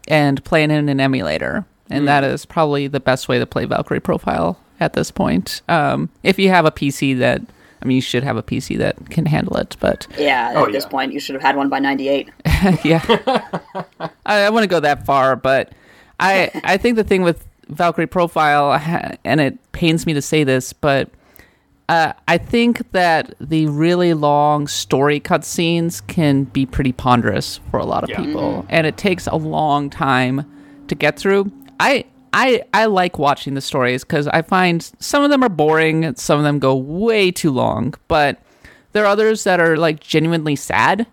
[0.08, 1.66] and play it in an emulator.
[1.90, 5.62] And that is probably the best way to play Valkyrie Profile at this point.
[5.70, 7.42] Um, if you have a PC that,
[7.82, 10.72] I mean, you should have a PC that can handle it, but Yeah, at Oh,
[10.72, 10.90] this yeah.
[10.90, 12.30] point, you should have had one by 98.
[12.84, 13.04] yeah,
[14.26, 15.72] I, I wouldn't go that far, but
[16.20, 18.74] I I think the thing with Valkyrie Profile,
[19.24, 21.10] and it pains me to say this, but
[21.89, 27.86] uh, I think that the really long story cutscenes can be pretty ponderous for a
[27.86, 28.21] lot of Yeah.
[28.21, 30.45] people, and it takes a long time
[30.88, 31.52] to get through.
[31.80, 36.15] I I I like watching the stories because I find some of them are boring,
[36.15, 38.39] some of them go way too long, but
[38.93, 41.06] there are others that are like genuinely sad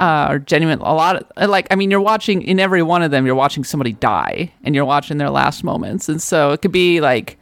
[0.00, 3.10] uh, or genuine a lot of like i mean you're watching in every one of
[3.10, 6.72] them you're watching somebody die and you're watching their last moments and so it could
[6.72, 7.36] be like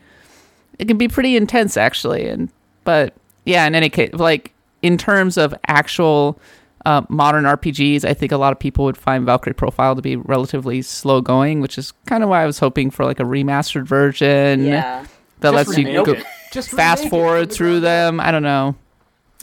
[0.81, 2.49] it can be pretty intense actually and
[2.85, 3.15] but
[3.45, 6.39] yeah in any case like in terms of actual
[6.87, 10.17] uh, modern rpgs i think a lot of people would find valkyrie profile to be
[10.17, 13.85] relatively slow going which is kind of why i was hoping for like a remastered
[13.85, 15.05] version Yeah.
[15.41, 16.15] that Just lets you remake go.
[16.53, 18.19] Just fast remake it forward through them.
[18.21, 18.75] I don't know.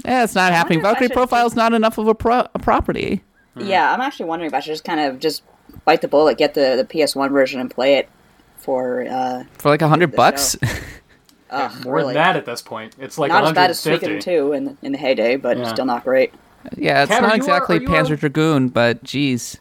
[0.04, 0.80] Yeah it's not happening.
[0.80, 3.24] if I valkyrie should profile is not enough of a, pro- a property.
[3.56, 5.42] Yeah, I'm actually wondering if I should just kind of just
[5.86, 8.10] bite the bullet, get the, the PS1 version, and play it
[8.58, 9.08] for.
[9.10, 10.56] Uh, for like a hundred bucks
[11.50, 12.14] ugh, More really.
[12.14, 12.96] than that at this point.
[13.00, 14.20] It's like not as bad as 150.
[14.20, 15.68] Suikoden 2 in the, in the heyday, but Yeah.
[15.74, 16.34] still not great.
[16.76, 19.58] Yeah, it's Kat, not you a- exactly are you Panzer a- Dragoon, but geez.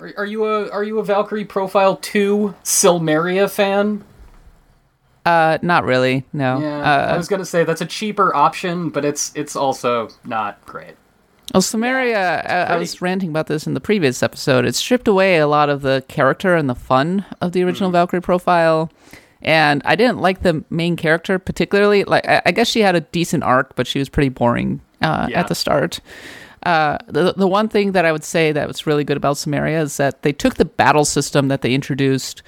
[0.00, 4.04] Are, are you a are you a Valkyrie Profile 2 Silmeria fan?
[5.24, 6.24] Uh, not really.
[6.32, 6.60] No.
[6.60, 10.64] Yeah, uh, I was gonna say that's a cheaper option, but it's it's also not
[10.66, 10.94] great.
[11.52, 12.48] well, Silmeria.
[12.48, 14.64] I, I was ranting about this in the previous episode.
[14.64, 17.66] It stripped away a lot of the character and the fun of the Mm.
[17.66, 18.90] original Valkyrie profile,
[19.46, 22.04] and I didn't like the main character particularly.
[22.04, 25.28] Like, I, I guess she had a decent arc, but she was pretty boring uh,
[25.30, 25.40] Yeah.
[25.40, 26.00] at the start.
[26.64, 29.80] Uh, the the one thing that I would say that was really good about Silmeria
[29.82, 32.42] is that they took the battle system that they introduced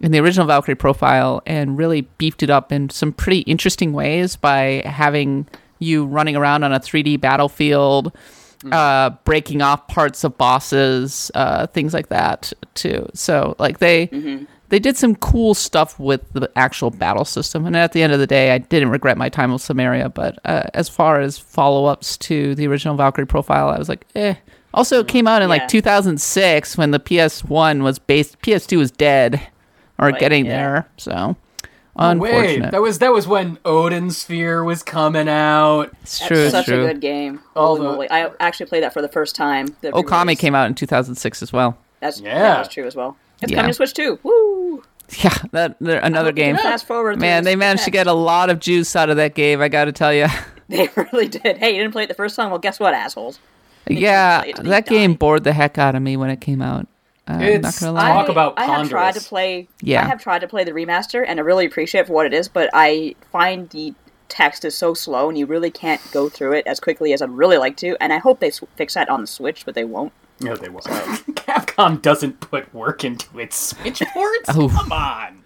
[0.00, 4.36] in the original Valkyrie profile and really beefed it up in some pretty interesting ways
[4.36, 5.46] by having
[5.80, 8.16] you running around on a 3D battlefield,
[8.72, 13.06] uh, breaking off parts of bosses, uh, things like that too.
[13.12, 14.06] So like they
[14.70, 17.64] they did some cool stuff with the actual battle system.
[17.66, 20.12] And at the end of the day, I didn't regret my time with Silmeria.
[20.12, 24.06] But uh, as far as follow ups to the original Valkyrie profile, I was like,
[24.14, 24.34] eh.
[24.74, 25.54] Also, it came out in Yeah.
[25.56, 29.40] like 2006 when the PS1 was based, PS2 was dead
[29.98, 30.52] or Right, getting yeah.
[30.56, 30.88] there.
[30.98, 31.36] So,
[31.96, 32.70] Wait, unfortunate.
[32.72, 35.90] that was that was when Odin Sphere was coming out.
[36.02, 36.38] it's That's true.
[36.42, 36.84] It's such true.
[36.84, 37.40] a good game.
[37.56, 38.10] All Holy the- moly.
[38.10, 39.74] I actually played that for the first time.
[39.80, 40.38] the Okami re-release.
[40.38, 41.78] came out in 2006 as well.
[42.00, 42.34] That's, Yeah.
[42.34, 42.54] yeah.
[42.56, 43.16] that's true as well.
[43.42, 43.58] It's Yeah.
[43.58, 44.18] coming to Switch too.
[44.22, 44.82] Woo!
[45.24, 46.56] Yeah, that another game.
[46.56, 47.18] Fast forward.
[47.18, 49.60] Man, they managed to get a lot of juice out of that game.
[49.62, 50.26] I got to tell you.
[50.68, 51.56] They really did.
[51.56, 52.50] Hey, you didn't play it the first time?
[52.50, 53.38] Well, guess what, assholes?
[53.88, 55.16] yeah, play it that game die.
[55.16, 56.86] bored the heck out of me when it came out.
[57.26, 58.08] Uh, I'm not gonna lie.
[58.12, 59.28] Talk about I have tried to ponderous.
[59.28, 59.68] play.
[59.80, 60.02] Yeah.
[60.04, 62.34] I have tried to play the remaster, and I really appreciate it for what it
[62.34, 62.48] is.
[62.48, 63.94] But I find the
[64.28, 67.30] text is so slow, and you really can't go through it as quickly as I'd
[67.30, 67.96] really like to.
[67.98, 70.12] And I hope they fix that on the Switch, but they won't.
[70.40, 70.84] No, they won't.
[71.36, 74.48] Capcom doesn't put work into its Switch ports.
[74.50, 74.68] Oh.
[74.68, 75.42] Come on.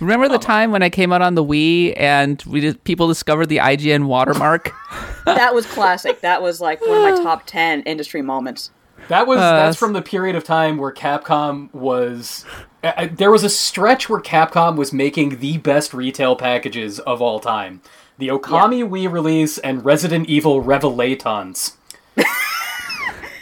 [0.00, 3.46] Remember the time when I came out on the Wii and we did, people discovered
[3.46, 4.72] the IGN watermark?
[5.24, 6.20] That was classic.
[6.20, 8.70] that was like one of my top ten industry moments.
[9.08, 12.44] That was Uh, that's from the period of time where Capcom was.
[12.84, 17.20] I, I- there was a stretch where Capcom was making the best retail packages of
[17.20, 17.80] all time:
[18.18, 21.75] the Okami Wii release and Resident Evil Revelations.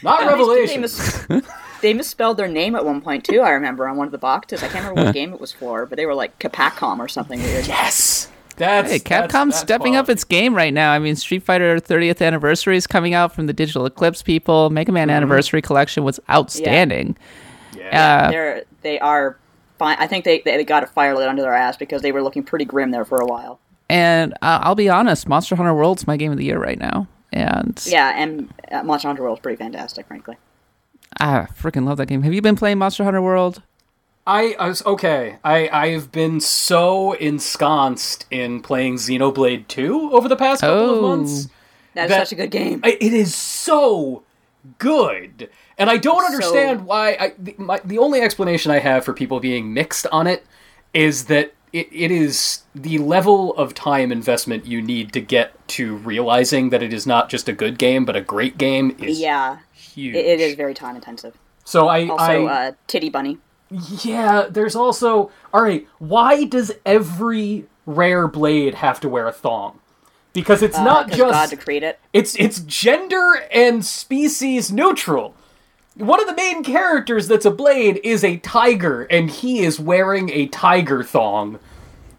[0.05, 1.27] Not They, mis-
[1.81, 3.41] they misspelled their name at one point too.
[3.41, 4.63] I remember on one of the boxes.
[4.63, 7.43] I can't remember what game it was for, but they were like Capcom or something
[7.43, 7.67] weird.
[7.67, 10.93] Yes, that's Hey, Capcom's that's stepping up its game right now.
[10.93, 14.71] I mean, Street Fighter 30th anniversary is coming out from the Digital Eclipse people.
[14.71, 15.17] Mega Man Mm-hmm.
[15.17, 17.17] Anniversary Collection was outstanding.
[17.77, 18.25] Yeah.
[18.27, 19.37] Uh, They're they are
[19.79, 19.97] fine.
[19.99, 22.43] I think they they got a fire lit under their ass because they were looking
[22.45, 23.59] pretty grim there for a while.
[23.91, 27.09] and uh, I'll be honest, Monster Hunter World's my game of the year right now.
[27.35, 30.37] And Yeah, and uh, Monster Hunter World is pretty fantastic, frankly.
[31.21, 32.23] I freaking love that game.
[32.23, 33.61] Have you been playing Monster Hunter World?
[34.27, 35.37] I, I was okay.
[35.45, 40.95] I I've been so ensconced in playing Xenoblade 2 over the past couple Oh.
[40.95, 41.49] of months.
[41.95, 42.81] That is That- such a good game.
[42.85, 44.23] I- It is so
[44.79, 47.11] good, and I don't So- understand why.
[47.21, 50.45] I, the, my, the only explanation I have for people being mixed on it
[50.95, 55.97] is that it, it is the level of time investment you need to get to
[55.97, 59.59] realizing that it is not just a good game but a great game is yeah,
[59.73, 60.15] huge.
[60.15, 61.37] it, is very time intensive.
[61.65, 63.39] So I, Also, I uh, Titty Bunny.
[64.05, 65.87] yeah, there's also all right.
[65.99, 69.81] Why does every rare blade have to wear a thong?
[70.33, 71.99] Because it's not Uh, God just to create it.
[72.13, 75.35] it's it's gender and species neutral.
[75.97, 80.31] One of the main characters that's a blade is a tiger, and he is wearing
[80.31, 81.59] a tiger thong.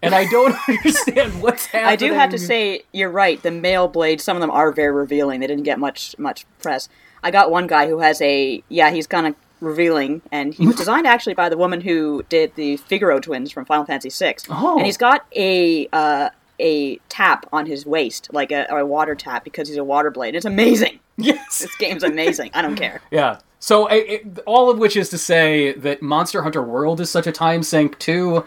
[0.02, 1.92] And I don't understand what's happening.
[1.92, 3.42] I do have to say, you're right.
[3.42, 5.40] The male blades, some of them are very revealing.
[5.40, 6.88] They didn't get much much press.
[7.24, 10.76] I got one guy who has a yeah, he's kind of revealing, and he was
[10.78, 14.36] designed actually by the woman who did the Figaro twins from Final Fantasy VI.
[14.50, 14.78] Oh.
[14.78, 19.44] And he's got a uh, a tap on his waist, like a, a water tap,
[19.44, 20.36] because he's a water blade.
[20.36, 21.00] It's amazing.
[21.18, 21.60] Yes.
[21.60, 22.52] This game's amazing.
[22.54, 23.00] I don't care.
[23.10, 23.40] Yeah.
[23.60, 27.26] So, I, it, all of which is to say that Monster Hunter World is such
[27.26, 28.44] a time sink too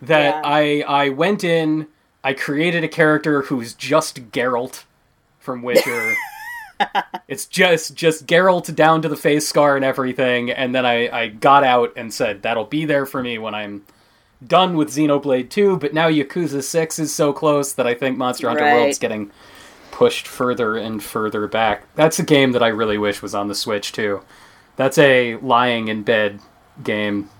[0.00, 0.40] that Yeah.
[0.42, 1.88] I I went in,
[2.24, 4.84] I created a character who's just Geralt
[5.40, 6.14] from Witcher.
[7.28, 11.28] it's just just Geralt down to the face scar and everything, and then I I
[11.28, 13.84] got out and said that'll be there for me when I'm
[14.46, 18.48] done with Xenoblade 2, but now Yakuza 6 is so close that I think Monster
[18.48, 18.74] Hunter Right.
[18.74, 19.30] World's getting
[19.90, 21.82] pushed further and further back.
[21.94, 24.22] That's a game that I really wish was on the Switch too.
[24.76, 26.40] That's a lying in bed
[26.82, 27.30] game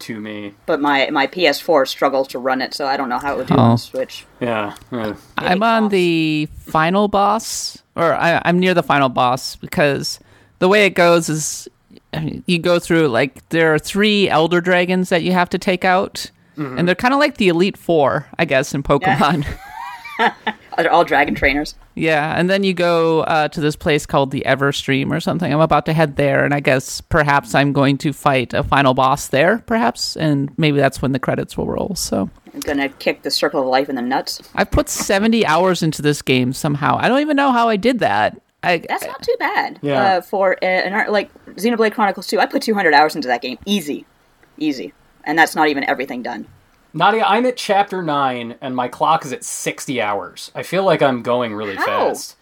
[0.00, 0.54] to me.
[0.64, 3.46] But my, my PS4 struggles to run it, so I don't know how it would
[3.48, 3.60] do Oh.
[3.60, 4.24] on the Switch.
[4.40, 4.74] Yeah.
[4.90, 5.14] yeah.
[5.36, 10.18] I'm on the final boss, or I, I'm near the final boss because
[10.58, 11.79] the way it goes is I mean,
[12.46, 16.30] you go through like there are three elder dragons that you have to take out,
[16.56, 19.46] and they're kind of like the elite four, I guess, in Pokemon.
[20.76, 21.74] They're all dragon trainers.
[21.94, 25.52] Yeah, and then you go uh, to this place called the Everstream or something.
[25.52, 28.94] I'm about to head there, and I guess perhaps I'm going to fight a final
[28.94, 31.94] boss there, perhaps, and maybe that's when the credits will roll.
[31.96, 34.40] So I'm gonna kick the circle of life in the nuts.
[34.54, 36.96] I've put 70 hours into this game somehow.
[36.98, 38.40] I don't even know how I did that.
[38.62, 39.78] I, That's not too bad.
[39.82, 40.02] Yeah.
[40.02, 43.40] Uh, for uh, an art like Xenoblade Chronicles 2, I put 200 hours into that
[43.42, 43.58] game.
[43.64, 44.04] Easy.
[44.58, 44.92] Easy.
[45.24, 46.46] And that's not even everything done.
[46.92, 50.50] Nadia, I'm at chapter 9 and my clock is at 60 hours.
[50.54, 51.86] I feel like I'm going really How?
[51.86, 52.36] fast.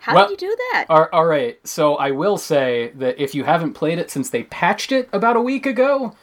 [0.00, 0.86] How Well- did you do that?
[0.88, 4.44] All all right, so I will say that if you haven't played it since they
[4.44, 6.14] patched it about a week ago,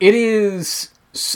[0.00, 0.88] it is.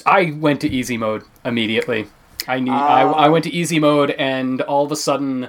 [0.05, 2.09] I went to easy mode immediately.
[2.49, 2.73] I need.
[2.73, 5.49] I, I went to easy mode, and all of a sudden,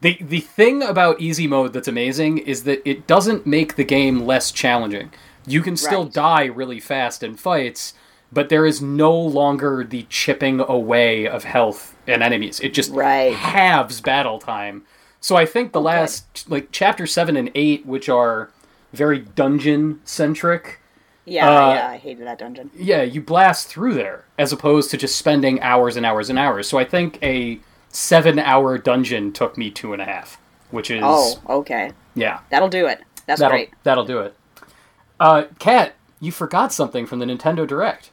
[0.00, 4.20] the the thing about easy mode that's amazing is that it doesn't make the game
[4.26, 5.10] less challenging.
[5.46, 6.12] You can still Right.
[6.12, 7.94] die really fast in fights,
[8.32, 12.60] but there is no longer the chipping away of health and enemies.
[12.60, 13.34] It just Right.
[13.34, 14.82] halves battle time.
[15.20, 18.50] So I think the last like chapter 7 and 8 which are
[18.92, 20.80] very dungeon centric.
[21.24, 22.70] yeah, uh, yeah, I hated that dungeon.
[22.74, 26.68] Yeah, you blast through there as opposed to just spending hours and hours and hours.
[26.68, 27.58] So I think a
[27.90, 30.38] 7 hour dungeon took me two and a half,
[30.70, 31.92] which is Oh, okay.
[32.14, 32.40] yeah.
[32.50, 33.00] That'll do it.
[33.26, 33.70] That's That'll great.
[33.82, 34.34] that'll do it.
[35.20, 38.10] Uh, Kat, you forgot something from the Nintendo Direct.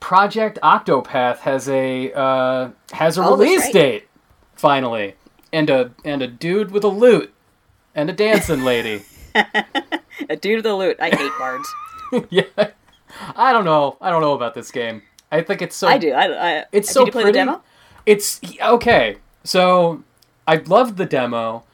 [0.00, 3.72] Project Octopath has a uh, has a Oh, release right.
[3.72, 4.08] date
[4.54, 5.14] finally,
[5.52, 7.32] and a and a dude with a lute
[7.94, 9.02] and a dancing lady.
[10.30, 10.96] A dude of the loot.
[10.98, 11.68] I hate bards.
[12.30, 12.44] yeah,
[13.36, 13.98] I don't know.
[14.00, 15.02] I don't know about this game.
[15.30, 15.88] I think it's so.
[15.88, 16.10] I do.
[16.12, 17.38] I, I, It's did so you play pretty.
[18.06, 19.16] It's okay.
[19.42, 20.04] So
[20.46, 21.64] I loved the demo,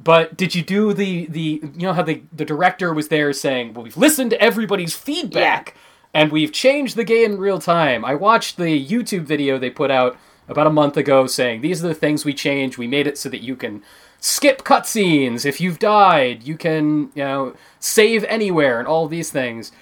[0.00, 3.74] but did you do the the you know how the the director was there saying,
[3.74, 5.76] "Well, we've listened to everybody's feedback
[6.14, 9.90] and we've changed the game in real time." I watched the YouTube video they put
[9.90, 10.16] out
[10.48, 12.78] about a month ago saying, "These are the things we changed.
[12.78, 13.82] We made it so that you can
[14.18, 16.42] skip cutscenes if you've died.
[16.42, 19.72] You can, you know, save anywhere and all these things."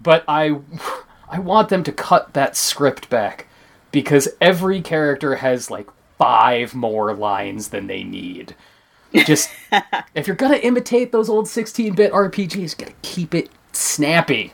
[0.00, 0.60] But I
[1.28, 3.46] I want them to cut that script back
[3.92, 8.54] because every character has like five more lines than they need.
[9.14, 9.50] Just
[10.14, 14.52] if you're gonna imitate those old 16-bit RPGs, you gotta keep it snappy,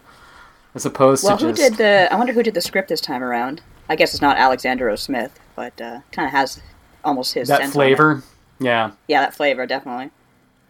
[0.75, 2.12] as opposed Well, to who just did the?
[2.12, 3.62] I wonder who did the script this time around.
[3.88, 4.96] I guess it's not Alexander O.
[4.96, 6.61] Smith, but uh, kind of has
[7.05, 7.72] almost his that scent on it.
[7.75, 8.22] flavor.
[8.59, 10.11] Yeah, Yeah, that flavor definitely.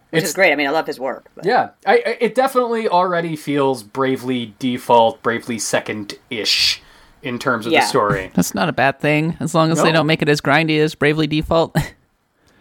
[0.09, 0.51] Which it's is great.
[0.51, 1.27] I mean, I love his work.
[1.35, 1.45] But.
[1.45, 1.69] yeah.
[1.85, 6.81] I, I it definitely already feels bravely default, bravely second-ish
[7.23, 7.81] in terms of Yeah.
[7.81, 8.31] the story.
[8.35, 10.95] That's not a bad thing, as long as they don't make it as grindy as
[10.95, 11.75] Bravely Default.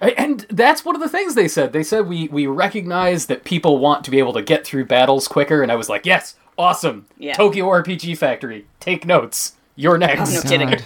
[0.01, 1.73] And that's one of the things they said.
[1.73, 5.27] They said we we recognize that people want to be able to get through battles
[5.27, 7.07] quicker, and I was like, yes, awesome.
[7.17, 7.33] Yeah.
[7.33, 9.55] Tokyo RPG Factory, take notes.
[9.75, 10.35] You're next.
[10.35, 10.69] no kidding.
[10.69, 10.85] God.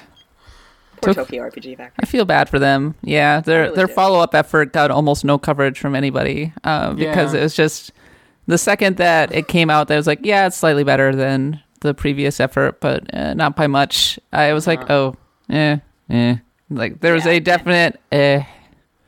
[1.03, 1.97] Poor Tok- Tokyo RPG Factory.
[2.01, 2.95] I feel bad for them.
[3.03, 7.35] Yeah, their really their follow up effort got almost no coverage from anybody uh, because
[7.35, 7.41] Yeah.
[7.41, 7.91] it was just
[8.47, 11.95] the second that it came out, that was like, yeah, it's slightly better than the
[11.95, 14.19] previous effort, but uh, not by much.
[14.33, 15.17] I was like, oh,
[15.49, 16.37] eh, eh.
[16.71, 17.33] Like there was Yeah.
[17.33, 18.43] a definite eh.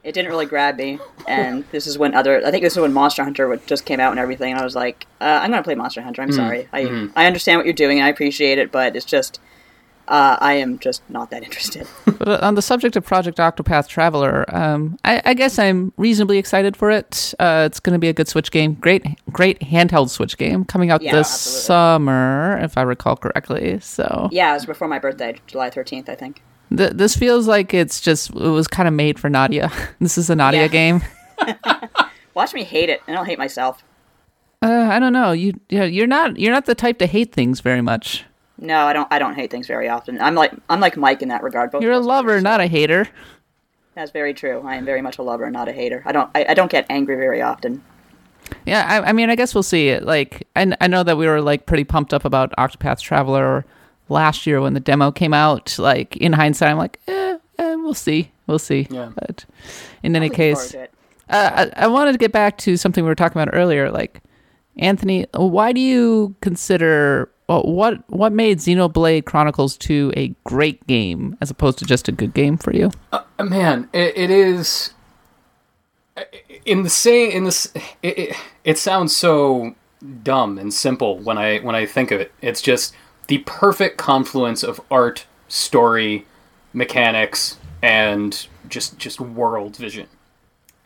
[0.04, 2.44] It didn't really grab me, and this is when other.
[2.44, 4.64] I think this is when Monster Hunter would- just came out and everything, and I
[4.64, 6.22] was like, uh, I'm gonna play Monster Hunter.
[6.22, 6.36] I'm Mm-hmm.
[6.36, 6.68] sorry.
[6.72, 9.38] I I understand what you're doing, and I appreciate it, but it's just
[10.08, 11.86] uh, I am just not that interested.
[12.18, 16.38] But uh, on the subject of Project Octopath Traveler, um, I, I guess I'm reasonably
[16.38, 17.34] excited for it.
[17.40, 18.74] Uh, it's going to be a good Switch game.
[18.74, 21.62] Great, great handheld Switch game coming out Yeah, this absolutely.
[21.66, 23.80] summer, if I recall correctly.
[23.80, 26.42] So yeah, it was before my birthday, July 13th, I think.
[26.76, 29.72] th- this feels like it's just it was kind of made for Nadia.
[30.00, 30.68] this is a Nadia Yeah.
[30.68, 31.02] game.
[32.34, 33.82] Watch me hate it, and I'll hate myself.
[34.62, 35.32] Uh, I don't know.
[35.32, 38.24] You, yeah, you're not you're not the type to hate things very much.
[38.62, 39.08] No, I don't.
[39.10, 40.20] I don't hate things very often.
[40.20, 41.72] I'm like I'm like Mike in that regard.
[41.72, 43.08] Both You're a of us are lover, not a hater.
[43.94, 44.62] That's very true.
[44.64, 46.02] I am very much a lover, not a hater.
[46.06, 46.30] I don't.
[46.34, 47.82] I, I don't get angry very often.
[48.64, 49.98] Yeah, I, I mean, I guess we'll see.
[49.98, 53.64] Like, I, I know that we were like pretty pumped up about Octopath Traveler
[54.08, 55.76] last year when the demo came out.
[55.78, 58.86] Like, in hindsight, I'm like, eh, eh we'll see, we'll see.
[58.90, 59.10] Yeah.
[59.14, 59.44] But
[60.02, 60.86] in any case, uh,
[61.30, 63.90] I, I wanted to get back to something we were talking about earlier.
[63.90, 64.20] Like,
[64.76, 71.36] Anthony, why do you consider well, what what made Xenoblade Chronicles 2 a great game
[71.40, 72.90] as opposed to just a good game for you?
[73.12, 74.94] Uh, man, it, it is
[76.64, 77.72] in the same in this.
[78.02, 79.74] It, it, it sounds so
[80.22, 82.32] dumb and simple when I when I think of it.
[82.40, 82.94] It's just
[83.26, 86.26] the perfect confluence of art, story,
[86.72, 90.08] mechanics, and just just world vision.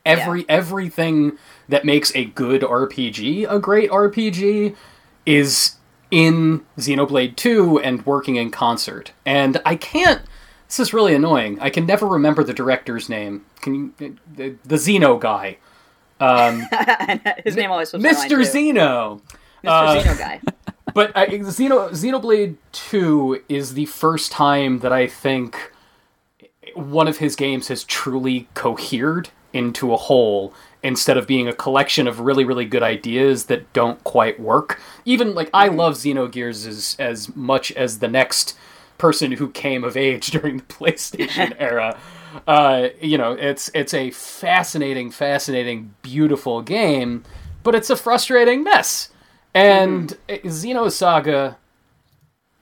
[0.05, 1.39] Every everything
[1.69, 4.77] that makes a good RPG a great RPG
[5.27, 5.77] is
[6.17, 9.13] in Xenoblade 2 and working in concert.
[9.27, 10.23] And I can't
[10.67, 11.61] this is really annoying.
[11.61, 13.45] I can never remember the director's name.
[13.61, 15.59] Can you the, the Xeno guy.
[17.45, 18.45] His name always slips my mind, Mr.
[18.45, 19.21] Zeno.
[19.63, 19.69] Mr.
[19.69, 20.41] Uh, Xeno guy.
[20.95, 25.71] But I, Xeno, Xenoblade 2 is the first time that I think
[26.75, 30.55] one of his games has truly cohered into a whole
[30.87, 34.81] instead of being a collection of really, really good ideas that don't quite work.
[35.05, 38.57] Even, like, I love Xenogears as, as much as the next
[38.97, 41.99] person who came of age during the PlayStation era.
[42.47, 47.25] Uh, you know, it's it's a fascinating, fascinating, beautiful game,
[47.63, 49.09] but it's a frustrating mess.
[49.55, 51.57] And Xenosaga,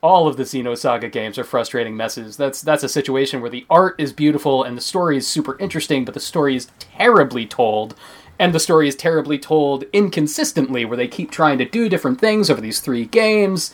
[0.04, 2.36] all of the Xenosaga games are frustrating messes.
[2.36, 6.04] That's that's a situation where the art is beautiful and the story is super interesting,
[6.04, 7.94] but the story is terribly told,
[8.38, 12.50] and the story is terribly told inconsistently, where they keep trying to do different things
[12.50, 13.72] over these three games.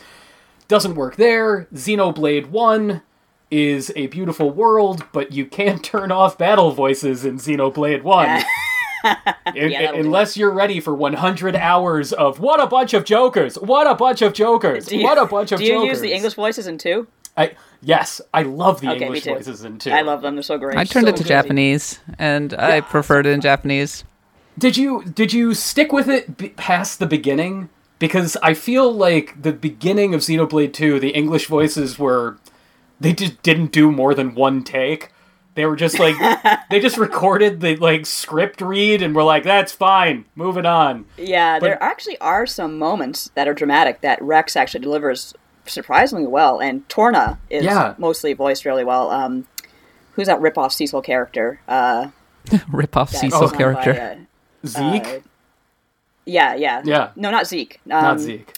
[0.69, 1.67] Doesn't work there.
[1.73, 3.01] Xenoblade One
[3.51, 8.41] is a beautiful world, but you can't turn off battle voices in Xenoblade One.
[9.45, 13.87] Un- Yeah, unless you're ready for 100 hours of what a bunch of jokers, what
[13.87, 15.87] a bunch of jokers, you- what a bunch of Do you jokers.
[15.89, 17.07] use the English voices in two?
[17.37, 19.91] I yes, I love the Okay, English voices in two.
[19.91, 20.35] I love them.
[20.35, 20.77] They're so great.
[20.77, 21.29] I turned So it to good.
[21.29, 24.03] Japanese, and I preferred it in Japanese.
[24.59, 27.69] Did you did you stick with it b- past the beginning?
[27.99, 32.37] Because I feel like the beginning of Xenoblade 2, the English voices were
[32.99, 35.10] they just didn't do more than one take.
[35.55, 36.15] They were just like
[36.69, 41.05] they just recorded the like script read and were like that's fine, moving on.
[41.17, 45.33] Yeah, But- there actually are some moments that are dramatic that Rex actually delivers
[45.65, 47.95] surprisingly well, and Torna is Yeah.
[47.97, 49.11] mostly voiced really well.
[49.11, 49.45] Um,
[50.13, 51.59] who's that rip-off Cecil character?
[51.67, 52.07] Uh,
[52.71, 53.93] Rip off Cecil is character.
[53.93, 54.15] by, uh,
[54.67, 55.19] Zeke, uh,
[56.25, 57.09] yeah, yeah, Yeah.
[57.15, 57.79] No, not Zeke.
[57.85, 58.53] Um, not Zeke.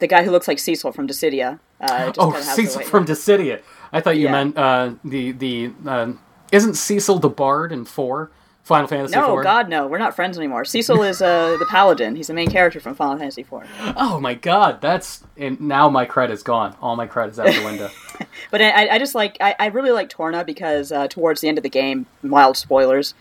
[0.00, 1.58] The guy who looks like Cecil from Dissidia.
[1.80, 3.60] Uh, just Oh, kinda has the Cecil from Dissidia.
[3.92, 4.32] I thought you Yeah.
[4.32, 6.12] meant uh, the the uh,
[6.50, 8.30] isn't Cecil the Bard in four
[8.62, 9.42] Final Fantasy No?
[9.42, 9.88] God, no.
[9.88, 10.64] We're not friends anymore.
[10.64, 12.14] Cecil is uh, the paladin.
[12.14, 13.64] He's the main character from Final Fantasy IV.
[13.96, 16.76] Oh my God, that's and now my credit's gone.
[16.80, 17.90] All my credit's out the window.
[18.50, 21.58] But I, I just like I, I really like Torna because uh, towards the end
[21.58, 23.14] of the game, mild spoilers,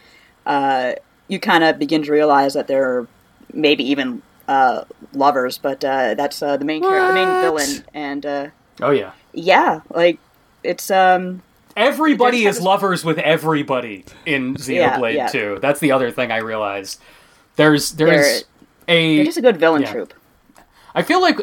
[0.45, 0.93] uh,
[1.27, 3.07] you kind of begin to realize that they're
[3.53, 5.57] maybe even uh, lovers.
[5.57, 8.47] But uh, that's uh, the main char- the main villain, and uh,
[8.81, 10.19] oh yeah, yeah, like
[10.63, 11.41] it's um
[11.75, 15.27] everybody is of- lovers with everybody in Xenoblade yeah.
[15.27, 15.59] 2.
[15.61, 16.99] That's the other thing I realized.
[17.55, 18.43] There's there's
[18.87, 19.91] a they're just a good villain Yeah.
[19.91, 20.13] troop.
[20.93, 21.37] I feel like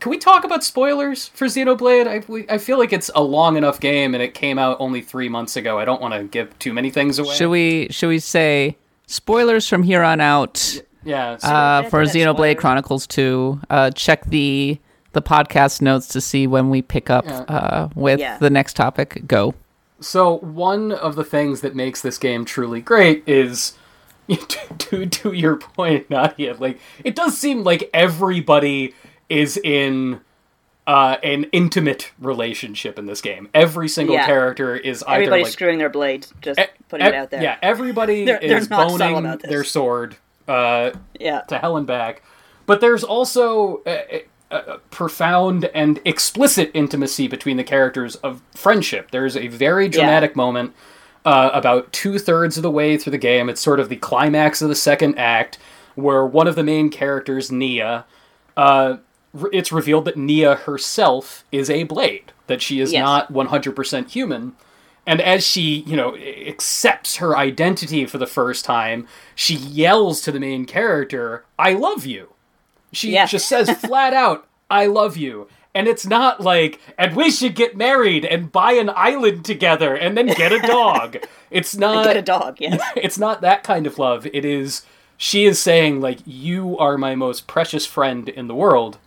[0.00, 2.06] can we talk about spoilers for Xenoblade?
[2.06, 5.00] I we, I feel like it's a long enough game and it came out only
[5.02, 5.78] three months ago.
[5.80, 7.34] I don't want to give too many things away.
[7.34, 11.36] Should we should we say spoilers from here on out Yeah.
[11.38, 12.56] so- uh, for Xenoblade spoilers.
[12.60, 13.60] Chronicles 2?
[13.68, 14.78] Uh, check the
[15.14, 17.38] the podcast notes to see when we pick up Yeah.
[17.40, 18.38] uh, with Yeah.
[18.38, 19.22] the next topic.
[19.26, 19.54] Go.
[20.00, 23.74] So one of the things that makes this game truly great is
[24.78, 26.54] to to your point, Nadia.
[26.58, 28.94] Like it does seem like everybody
[29.28, 30.20] is in
[30.86, 33.48] uh, an intimate relationship in this game.
[33.54, 34.26] Every single Yeah.
[34.26, 36.32] character is either Everybody's like screwing their blades.
[36.42, 37.42] Just e- putting e- it out there.
[37.42, 41.40] Yeah, everybody They're- they're is not subtle boning their sword uh, yeah.
[41.42, 42.22] to hell and back.
[42.66, 43.98] But there's also uh,
[44.50, 49.10] uh, profound and explicit intimacy between the characters of friendship.
[49.10, 50.74] There's a very dramatic moment
[51.24, 53.48] uh, about two thirds of the way through the game.
[53.48, 55.58] It's sort of the climax of the second act,
[55.94, 58.04] where one of the main characters, Nia,
[58.56, 58.98] uh,
[59.52, 63.02] it's revealed that Nia herself is a blade, that she is Yes.
[63.02, 64.52] not 100% human.
[65.06, 70.32] And as she, you know, accepts her identity for the first time, she yells to
[70.32, 72.33] the main character, I love you.
[72.94, 75.48] She just says flat out, I love you.
[75.74, 80.16] And it's not like, and we should get married and buy an island together and
[80.16, 81.16] then get a dog.
[81.50, 82.80] It's not Get a dog, yes.
[82.96, 84.26] it's not that kind of love.
[84.26, 84.82] It is
[85.16, 88.98] she is saying like you are my most precious friend in the world,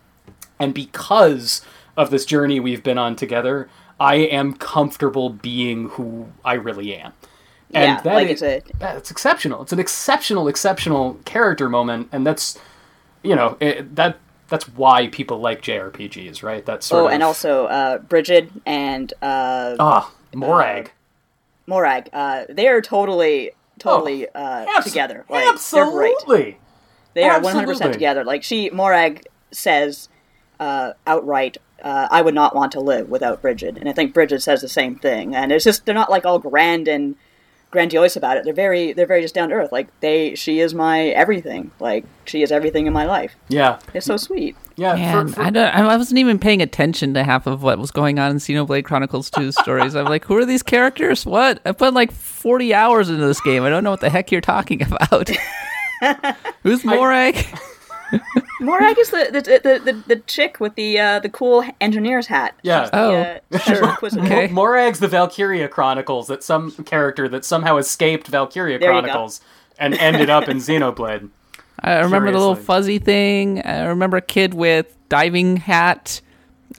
[0.57, 1.61] and because
[1.97, 3.67] of this journey we've been on together,
[3.99, 7.11] I am comfortable being who I really am.
[7.73, 9.61] And Yeah, that like is- it's a- that's exceptional.
[9.63, 12.57] It's an exceptional, exceptional character moment, and that's
[13.27, 14.17] you know it, that
[14.49, 16.65] that's why people like JRPGs, right?
[16.65, 20.91] That's sort Oh, of and also uh, Brighid and uh, ah Morag.
[21.65, 22.09] Morag.
[22.13, 25.25] Uh, they are totally, totally uh, Abs- together.
[25.29, 25.45] Like.
[25.47, 26.59] Absolutely.
[27.13, 28.23] They are one hundred percent together.
[28.23, 30.07] Like she, Morag says
[30.59, 34.41] uh, outright, uh, "I would not want to live without Brighid," and I think Brighid
[34.41, 35.35] says the same thing.
[35.35, 37.15] And it's just they're not like all grand and
[37.71, 38.43] grandiose about it.
[38.45, 39.71] They're very, they're very just down to earth.
[39.71, 41.71] Like they, she is my everything.
[41.79, 43.35] Like she is everything in my life.
[43.49, 43.79] Yeah.
[43.93, 44.55] It's so sweet.
[44.75, 44.95] Yeah.
[44.95, 45.73] Man, for- for- I don't.
[45.73, 49.29] I wasn't even paying attention to half of what was going on in Xenoblade Chronicles
[49.31, 49.95] 2 stories.
[49.95, 51.25] I'm like, who are these characters?
[51.25, 51.61] What?
[51.65, 53.63] I put like 40 hours into this game.
[53.63, 55.29] I don't know what the heck you're talking about.
[56.63, 57.43] Who's Morag?
[58.59, 62.55] Morag is the the, the, the, the chick with the uh, the cool engineer's hat.
[62.63, 62.83] Yeah.
[62.83, 64.25] She's the, Oh, uh, special inquisitor.
[64.25, 64.47] Okay.
[64.47, 68.89] Morag's the Valkyria Chronicles, that some character that somehow escaped Valkyria There.
[68.89, 69.41] Chronicles
[69.79, 71.29] and ended up in Xenoblade.
[71.79, 73.61] I remember the little fuzzy thing.
[73.61, 76.21] I remember a kid with diving hat.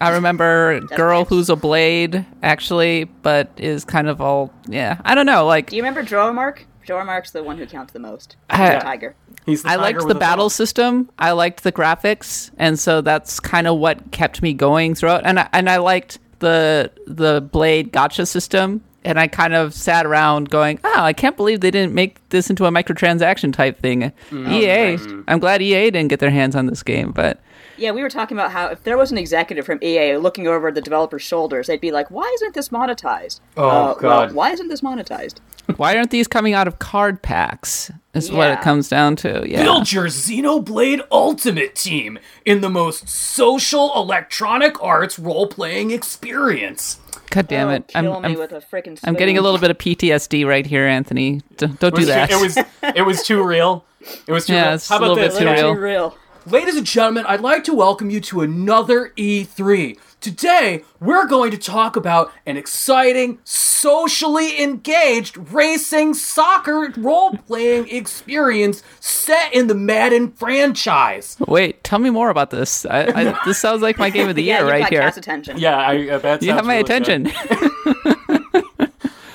[0.01, 1.29] I remember girl nice.
[1.29, 5.01] who's a blade, actually, but is kind of all yeah.
[5.05, 5.47] I don't know.
[5.47, 6.65] Like Do you remember Dromarch?
[6.87, 8.37] Dromarch's the one who counts the most.
[8.51, 9.15] He's I- the tiger.
[9.49, 10.49] He's I liked the battle bow.
[10.51, 11.09] system.
[11.19, 15.25] I liked the graphics, and so that's kind of what kept me going throughout.
[15.25, 18.83] And I, and I liked the the blade gacha system.
[19.05, 22.51] And I kind of sat around going, "Oh, I can't believe they didn't make this
[22.51, 24.53] into a microtransaction type thing." Mm.
[24.53, 27.41] EA, I'm glad EA didn't get their hands on this game, but
[27.79, 30.71] Yeah, we were talking about how if there was an executive from EA looking over
[30.73, 34.69] the developer's shoulders, they'd be like, "Why isn't this monetized?" Oh, Uh, well, why isn't
[34.69, 35.37] this monetized?
[35.77, 37.91] why aren't these coming out of card packs?
[38.15, 39.45] Is what it comes down to.
[39.49, 39.63] Yeah.
[39.63, 46.99] Build your Xenoblade Ultimate team in the most social electronic arts role playing experience.
[47.31, 47.93] God damn Oh, it!
[47.95, 48.99] I'm, me I'm, with a freaking.
[49.05, 51.43] I'm getting a little bit of PTSD right here, Anthony.
[51.59, 52.31] D- don't do that.
[52.31, 52.57] It was
[52.97, 53.85] it was too real.
[54.27, 54.75] It was too Yeah, real.
[54.75, 55.39] it's How a about little bit this?
[55.39, 55.63] too guys?
[55.63, 55.75] real.
[55.75, 56.17] real.
[56.51, 59.99] Ladies and gentlemen, I'd like to welcome you to another E3.
[60.21, 68.83] Today, we're going to talk about an exciting, socially engaged racing soccer role playing experience
[69.01, 71.37] set in the Madden franchise.
[71.47, 72.87] Wait, tell me more about this.
[72.87, 75.07] I, I, this sounds like my game of the Yeah, year you've right got here.
[75.09, 75.59] Attention.
[75.59, 77.31] Yeah, I, I bet You have my attention.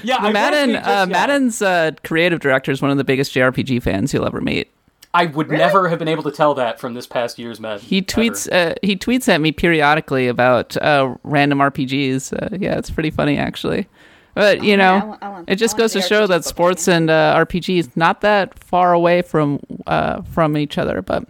[0.06, 1.06] Yeah, I Madden, just- uh, yeah.
[1.06, 4.70] Madden's uh, creative director is one of the biggest JRPG fans you'll ever meet.
[5.14, 7.82] I would never have been able to tell that from this past year's Madden.
[7.86, 12.34] He tweets, uh, he tweets at me periodically about uh, random RPGs.
[12.34, 13.88] Uh, yeah, it's pretty funny actually.
[14.34, 16.44] But you know, I want- I want- it just goes to show RPG that book
[16.46, 21.04] sports and uh, RPGs not that far away from uh, from each other.
[21.04, 21.28] But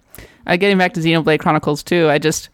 [0.48, 2.48] uh, getting back to Xenoblade Chronicles 2, I just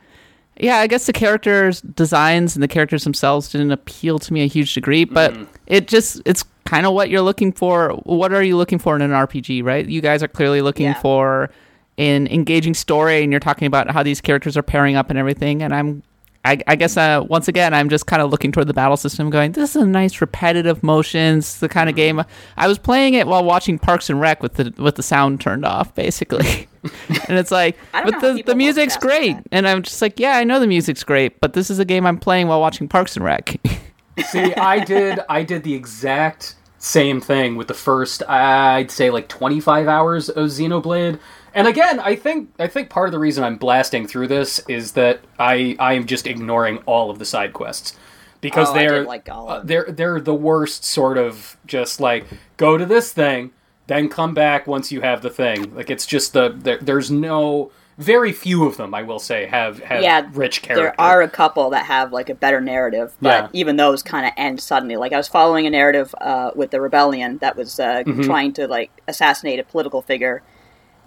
[0.59, 4.47] yeah, I guess the characters' designs and the characters themselves didn't appeal to me a
[4.47, 5.47] huge degree, but mm.
[5.67, 7.93] it just it's kind of what you're looking for.
[8.03, 9.87] What are you looking for in an RPG, right?
[9.87, 11.01] You guys are clearly looking Yeah.
[11.01, 11.49] for
[11.97, 15.61] an engaging story, and you're talking about how these characters are pairing up and everything.
[15.63, 16.03] And I'm,
[16.45, 19.29] I, I guess, uh, once again, I'm just kind of looking toward the battle system,
[19.29, 22.23] going, "This is a nice repetitive motions, the kind of game."
[22.55, 25.65] I was playing it while watching Parks and Rec with the with the sound turned
[25.65, 26.67] off, basically.
[27.27, 30.17] and it's like, I don't know but the, the music's great, and I'm just like,
[30.17, 32.87] yeah, I know the music's great, but this is a game I'm playing while watching
[32.87, 33.57] Parks and Rec.
[34.27, 39.27] See, I did I did the exact same thing with the first I'd say like
[39.27, 41.19] 25 hours of Xenoblade.
[41.59, 44.93] And again, I think I think part of the reason I'm blasting through this is
[44.93, 47.95] that I I am just ignoring all of the side quests
[48.41, 52.25] because Oh, they're like uh, they're they're the worst sort of just like
[52.57, 53.51] go to this thing,
[53.87, 55.75] then come back once you have the thing.
[55.75, 59.79] Like it's just the there, there's no very few of them I will say have
[59.79, 60.83] have Yeah, rich character.
[60.97, 63.47] There are a couple that have like a better narrative, but Yeah.
[63.51, 64.95] even those kind of end suddenly.
[64.95, 68.21] Like I was following a narrative uh, with the rebellion that was uh, Mm-hmm.
[68.21, 70.41] trying to like assassinate a political figure,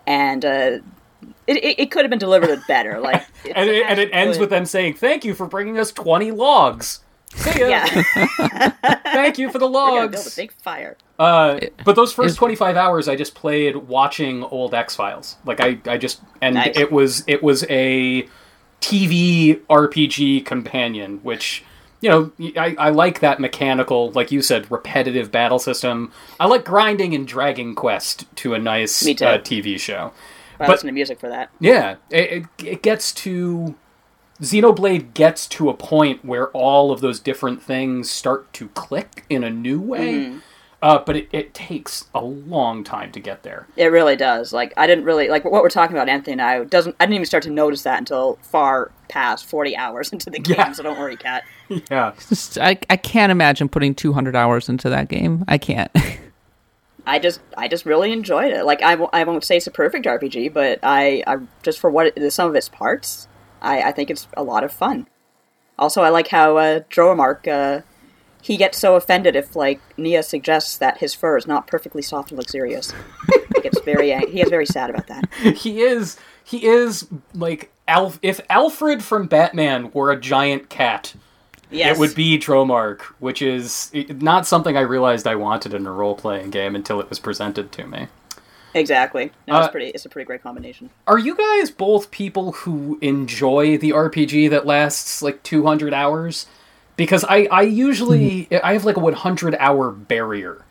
[0.07, 0.79] and uh,
[1.47, 3.01] it, it, it could have been delivered better.
[3.01, 5.93] Like, it's and it, and it ends with them saying, "Thank you for bringing us
[5.93, 7.01] twenty logs."
[7.35, 7.67] See ya.
[7.69, 7.87] yeah,
[9.05, 10.37] Thank you for the we're build a logs.
[10.37, 10.97] big fire.
[11.19, 15.37] Uh, but those first 25 hours I just played watching old X-Files.
[15.47, 16.77] Like I, I just and Nice.
[16.77, 18.29] it was it was a
[18.83, 21.65] TV RPG companion which
[22.03, 26.13] you know, I, I like that mechanical, like you said, repetitive battle system.
[26.39, 30.13] I like grinding and dragging Quest to a nice uh, TV show.
[30.61, 31.51] I But- listen to music for that.
[31.61, 33.75] Yeah, it, it, it gets to
[34.41, 39.45] Xenoblade gets to a point where all of those different things start to click in
[39.45, 40.15] a new way.
[40.15, 40.39] Mm-hmm.
[40.83, 43.69] Uh, but it, it takes a long time to get there.
[43.77, 44.53] It really does.
[44.53, 46.09] Like I didn't really like what we're talking about.
[46.09, 46.97] Anthony and I doesn't.
[46.99, 50.57] I didn't even start to notice that until far past forty hours into the game.
[50.59, 50.73] Yeah.
[50.73, 51.45] So don't worry, Kat.
[51.91, 55.43] Yeah, Just, I, I can't imagine putting 200 hours into that game.
[55.49, 55.91] I can't.
[57.07, 58.65] I just I just really enjoyed it.
[58.65, 61.91] Like I, w- I won't say it's a perfect RPG, but I, I just for
[61.91, 63.27] what it, the some of its parts,
[63.63, 65.07] I, I think it's a lot of fun.
[65.79, 67.83] Also, I like how uh, Dromarch uh,
[68.43, 72.31] he gets so offended if like Nia suggests that his fur is not perfectly soft
[72.31, 72.93] and luxurious.
[73.55, 75.27] he gets very ang- he gets very sad about that.
[75.57, 78.19] he is he is like Alf.
[78.23, 81.15] If Alfred from Batman were a giant cat,
[81.71, 85.93] Yes, it would be Dromarch, which is not something I realized I wanted in a
[85.93, 88.09] role playing game until it was presented to me.
[88.75, 89.33] exactly.
[89.49, 89.87] No, Uh, it's pretty.
[89.89, 90.91] It's a pretty great combination.
[91.07, 96.47] Are you guys both people who enjoy the RPG that lasts like 200 hours?
[96.97, 100.63] Because I, I usually I have like a 100 hour barrier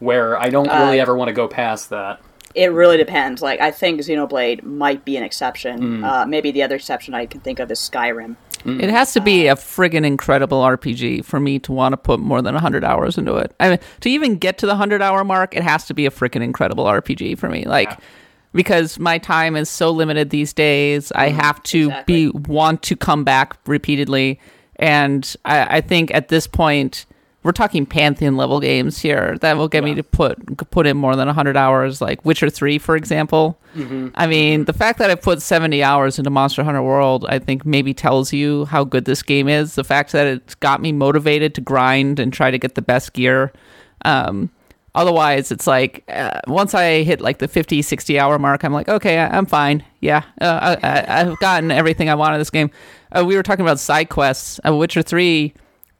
[0.00, 2.20] where I don't really Uh, ever want to go past that.
[2.54, 3.40] It really depends.
[3.40, 5.78] Like I think Xenoblade might be an exception.
[5.98, 6.04] Hmm.
[6.04, 8.36] Uh, maybe the other exception I can think of is Skyrim.
[8.64, 12.40] It has to be a friggin' incredible RPG for me to want to put more
[12.40, 13.52] than 100 hours into it.
[13.58, 16.10] I mean, to even get to the 100 hour mark, it has to be a
[16.12, 17.64] friggin' incredible RPG for me.
[17.64, 17.96] Like, Yeah.
[18.54, 22.26] because my time is so limited these days, I have to exactly.
[22.26, 24.38] be want to come back repeatedly.
[24.76, 27.06] And I, I think at this point,
[27.44, 31.16] we're talking pantheon level games here that will get me to put put in more
[31.16, 33.58] than 100 hours like witcher 3 for example.
[34.14, 37.64] I mean the fact that i put 70 hours into monster hunter world i think
[37.66, 39.74] maybe tells you how good this game is.
[39.74, 43.12] The fact that it's got me motivated to grind and try to get the best
[43.12, 43.52] gear
[44.04, 44.50] um,
[44.94, 48.88] otherwise it's like uh, once i hit like the 50 60 hour mark i'm like
[48.88, 49.82] okay I- i'm fine.
[50.00, 52.70] Yeah uh, I, I, i've gotten everything i want in this game
[53.16, 55.52] uh, we were talking about side quests uh, witcher 3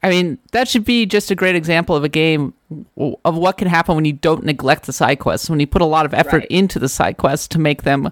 [0.05, 2.53] I mean, that should be just a great example of a game
[2.97, 5.85] of what can happen when you don't neglect the side quests, when you put a
[5.85, 6.47] lot of effort Right.
[6.49, 8.11] into the side quests to make them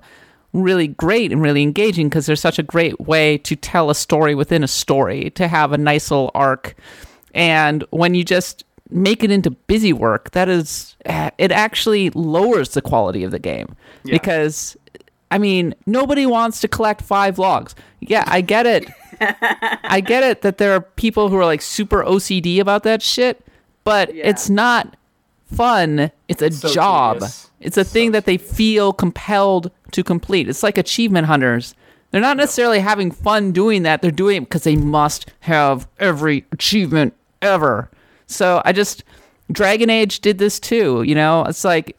[0.53, 4.35] really great and really engaging because they're such a great way to tell a story
[4.35, 6.75] within a story, to have a nice little arc.
[7.33, 12.69] And when you just make it into busy work, that is, eh, it actually lowers
[12.69, 13.75] the quality of the game
[14.05, 14.13] Yeah.
[14.13, 14.77] because
[15.31, 17.73] I mean, nobody wants to collect five logs.
[18.01, 18.85] Yeah, I get it.
[19.83, 23.43] I get it that there are people who are like super OCD about that shit,
[23.83, 24.27] but Yeah.
[24.29, 24.95] it's not
[25.45, 26.11] fun.
[26.27, 27.15] It's a So job.
[27.17, 27.49] tedious.
[27.59, 30.49] It's a thing that they feel compelled to complete.
[30.49, 31.75] It's like achievement hunters.
[32.11, 34.01] They're not necessarily having fun doing that.
[34.01, 37.89] They're doing it because they must have every achievement ever.
[38.27, 39.03] So I just
[39.51, 41.43] Dragon Age did this too, you know?
[41.45, 41.95] It's like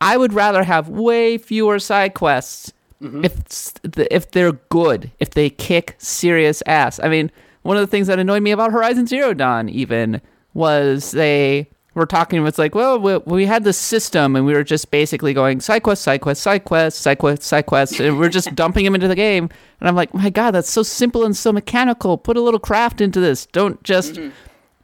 [0.00, 2.72] I would rather have way fewer side quests
[3.02, 3.24] mm-hmm.
[3.24, 7.00] if s- the- if they're good, if they kick serious ass.
[7.02, 7.30] I mean,
[7.62, 10.20] one of the things that annoyed me about Horizon Zero Dawn even
[10.54, 12.46] was they were talking.
[12.46, 15.82] It's like, well, we, we had this system, and we were just basically going side
[15.82, 19.08] quest, side quest, side quest, side quest, side quest, and we're just dumping them into
[19.08, 19.48] the game.
[19.80, 22.18] And I'm like, my god, that's so simple and so mechanical.
[22.18, 23.46] Put a little craft into this.
[23.46, 24.14] Don't just.
[24.14, 24.30] Mm-hmm.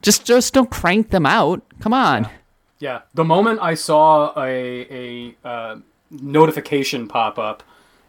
[0.01, 1.63] Just, just don't crank them out.
[1.79, 2.25] Come on.
[2.25, 2.31] Yeah,
[3.15, 5.77] the moment I saw a a uh,
[6.11, 7.63] notification pop up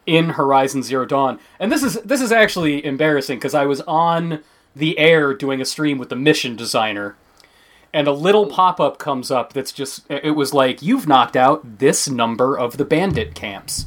[0.07, 4.39] in Horizon Zero Dawn, and this is this is actually embarrassing because I was on
[4.75, 7.15] the air doing a stream with the mission designer,
[7.93, 11.77] and a little pop up comes up that's just it was like you've knocked out
[11.77, 13.85] this number of the bandit camps.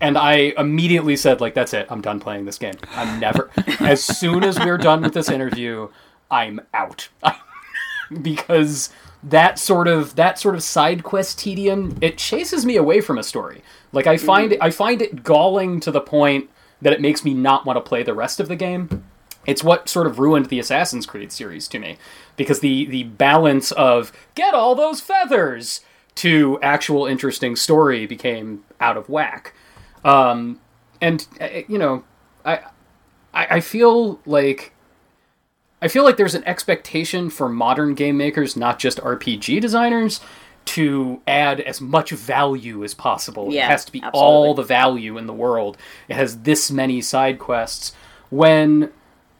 [0.00, 1.86] And I immediately said, like, that's it.
[1.88, 2.74] I'm done playing this game.
[2.96, 3.50] I'm never.
[3.78, 5.90] as soon as we're done with this interview,
[6.28, 7.08] I'm out.
[8.22, 8.90] because
[9.22, 13.22] that sort of that sort of side quest tedium it chases me away from a
[13.22, 13.62] story.
[13.92, 16.50] Like I find I find it galling to the point
[16.80, 19.04] that it makes me not want to play the rest of the game.
[19.46, 21.98] It's what sort of ruined the Assassin's Creed series to me
[22.36, 25.80] because the the balance of get all those feathers
[26.16, 29.54] to actual interesting story became out of whack.
[30.04, 30.60] Um,
[31.00, 32.04] and uh, you know,
[32.44, 32.60] I
[33.34, 34.72] I feel like
[35.82, 40.20] I feel like there's an expectation for modern game makers, not just RPG designers,
[40.64, 43.52] to add as much value as possible.
[43.52, 44.20] Yeah, it has to be absolutely.
[44.20, 45.76] all the value in the world.
[46.08, 47.94] It has this many side quests.
[48.30, 48.92] When,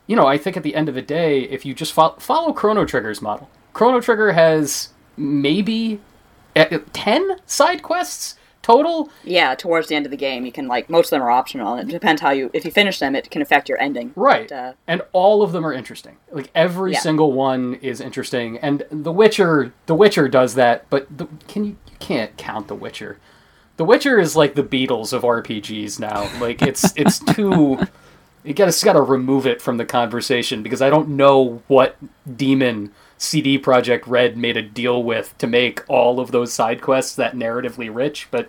[0.09, 2.53] you know, I think at the end of the day, if you just fo- follow
[2.53, 6.01] Chrono Trigger's model, Chrono Trigger has maybe
[6.57, 9.11] uh, 10 side quests total.
[9.25, 11.75] Yeah, towards the end of the game, you can like most of them are optional.
[11.75, 14.13] and It depends how you if you finish them, it can affect your ending.
[14.17, 14.49] Right.
[14.49, 16.17] But, uh, and all of them are interesting.
[16.31, 17.01] Like every Yeah.
[17.01, 18.59] single one is interesting.
[18.59, 22.75] And The Witcher, The Witcher does that, but the, can you you can't count The
[22.75, 23.19] Witcher.
[23.77, 26.29] The Witcher is like the Beatles of RPGs now.
[26.41, 27.79] Like it's it's too
[28.45, 31.97] you gotta got to remove it from the conversation because I don't know what
[32.37, 32.93] demon
[33.23, 37.37] CD Projekt Red made a deal with to make all of those side quests that
[37.37, 38.49] narratively rich, but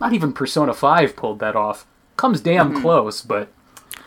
[0.00, 1.84] not even Persona 5 pulled that off.
[2.16, 2.82] Comes damn mm-hmm.
[2.82, 3.48] close, but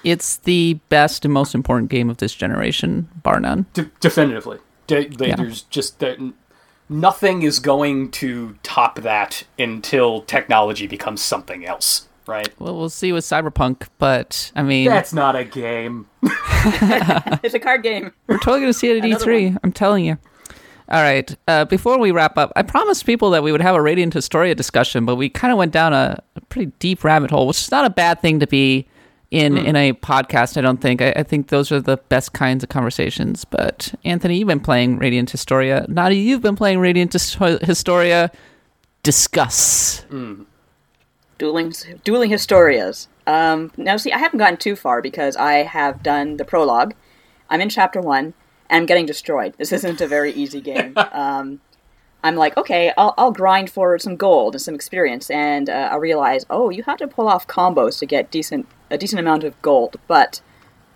[0.03, 3.65] It's the best and most important game of this generation, bar none.
[3.73, 4.59] De- definitively.
[4.87, 5.35] De- like, Yeah.
[5.35, 6.19] There's just that
[6.87, 12.49] nothing is going to top that until technology becomes something else, right?
[12.59, 16.07] Well, we'll see with Cyberpunk, but I mean, That's not a game.
[16.23, 18.11] it's a card game.
[18.27, 19.57] we're totally going to see it at Another E3.
[19.63, 20.17] I'm telling you.
[20.89, 21.33] All right.
[21.47, 24.53] Uh, before we wrap up, I promised people that we would have a Radiant Historia
[24.55, 27.71] discussion, but we kind of went down a, a pretty deep rabbit hole, which is
[27.71, 28.87] not a bad thing to be
[29.31, 30.57] in in a podcast.
[30.57, 31.01] I don't think.
[31.01, 33.45] I, I think those are the best kinds of conversations.
[33.45, 35.85] But Anthony, you've been playing Radiant Historia.
[35.87, 38.29] Nadia, you've been playing Radiant His- Historia.
[39.03, 40.05] Discuss.
[41.41, 41.73] Dueling
[42.03, 43.07] dueling historias.
[43.25, 46.93] Um, now, see, I haven't gotten too far because I have done the prologue.
[47.49, 48.35] I'm in chapter one,
[48.69, 49.55] and I'm getting destroyed.
[49.57, 50.93] This isn't a very easy game.
[51.11, 51.59] um,
[52.23, 55.95] I'm like, okay, I'll, I'll grind for some gold and some experience, and uh, I
[55.95, 59.59] realize, oh, you have to pull off combos to get decent a decent amount of
[59.63, 59.95] gold.
[60.07, 60.41] But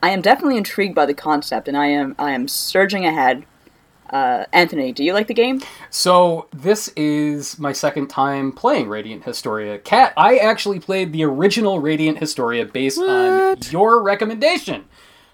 [0.03, 3.45] I am definitely intrigued by the concept, and I am I am surging ahead.
[4.09, 5.61] Uh, Anthony, do you like the game?
[5.89, 9.79] So this is my second time playing Radiant Historia.
[9.79, 14.85] Cat, I actually played the original Radiant Historia based on your recommendation.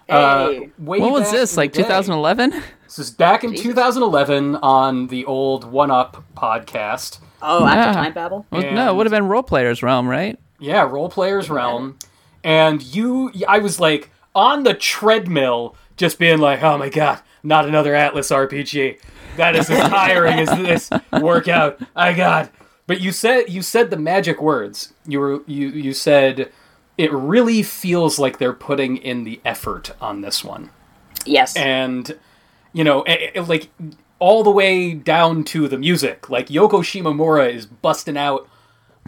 [0.08, 0.56] Hey.
[0.56, 1.56] Uh, way What was this?
[1.56, 2.50] Like 2011?
[2.84, 3.66] This is back in Jesus.
[3.66, 7.20] 2011 on the old One Up podcast.
[7.40, 7.92] Oh, after Yeah.
[7.92, 8.46] Time Babble.
[8.50, 10.38] Well, no, it would have been Role Player's Realm, right?
[10.58, 11.98] Yeah, Role Player's Realm.
[12.44, 17.66] And you, I was like on the treadmill, just being like, oh my god, not
[17.66, 18.98] another Atlus RPG.
[19.36, 20.90] That is as tiring as this
[21.20, 21.80] workout.
[21.96, 22.50] I got.
[22.86, 24.92] But you said you said the magic words.
[25.06, 26.50] You were you you said
[26.98, 30.68] it really feels like they're putting in the effort on this one
[31.24, 31.56] Yes.
[31.56, 32.18] and
[32.74, 33.70] you know eh, eh, like
[34.18, 38.46] all the way down to the music like yoko shimomura is busting out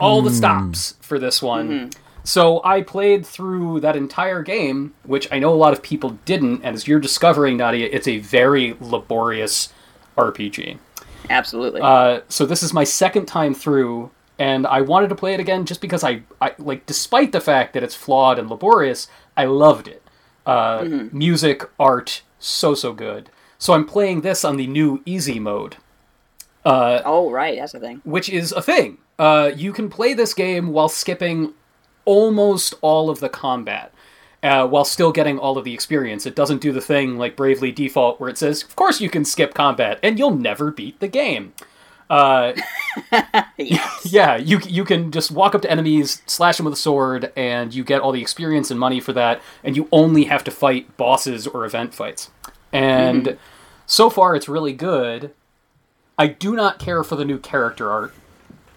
[0.01, 1.91] all the stops for this one
[2.25, 6.63] so i played through that entire game which i know a lot of people didn't
[6.65, 9.73] and as you're discovering nadia it's a very laborious
[10.17, 10.79] rpg
[11.31, 11.81] Absolutely.
[11.81, 15.65] uh, so this is my second time through, and I wanted to play it again
[15.65, 19.89] just because I, I like, despite the fact that it's flawed and laborious, I loved
[19.89, 20.03] it.
[20.45, 23.31] Uh, Music, art, so so good.
[23.59, 25.77] So I'm playing this on the new easy mode,
[27.05, 27.59] oh, right.
[27.59, 28.03] That's a thing.
[28.05, 28.99] which is a thing.
[29.19, 31.55] Uh, you can play this game while skipping
[32.05, 33.93] almost all of the combat.
[34.43, 37.73] Uh, while still getting all of the experience, it doesn't do the thing like Bravely
[37.73, 41.09] Default where it says, "Of course you can skip combat, and you'll never beat the
[41.09, 41.55] game."
[42.11, 42.53] Uh,
[43.57, 44.01] Yes.
[44.13, 47.75] Yeah, you you can just walk up to enemies, slash them with a sword, and
[47.75, 49.41] you get all the experience and money for that.
[49.63, 52.31] And you only have to fight bosses or event fights.
[52.73, 53.39] And
[53.87, 55.33] so far, it's really good.
[56.19, 58.15] I do not care for the new character art.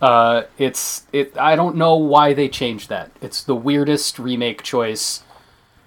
[0.02, 1.36] Uh, it's it.
[1.38, 3.12] I don't know why they changed that.
[3.22, 5.24] It's the weirdest remake choice.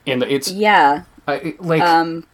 [0.06, 1.02] In the it's yeah.
[1.28, 2.26] I, like Um,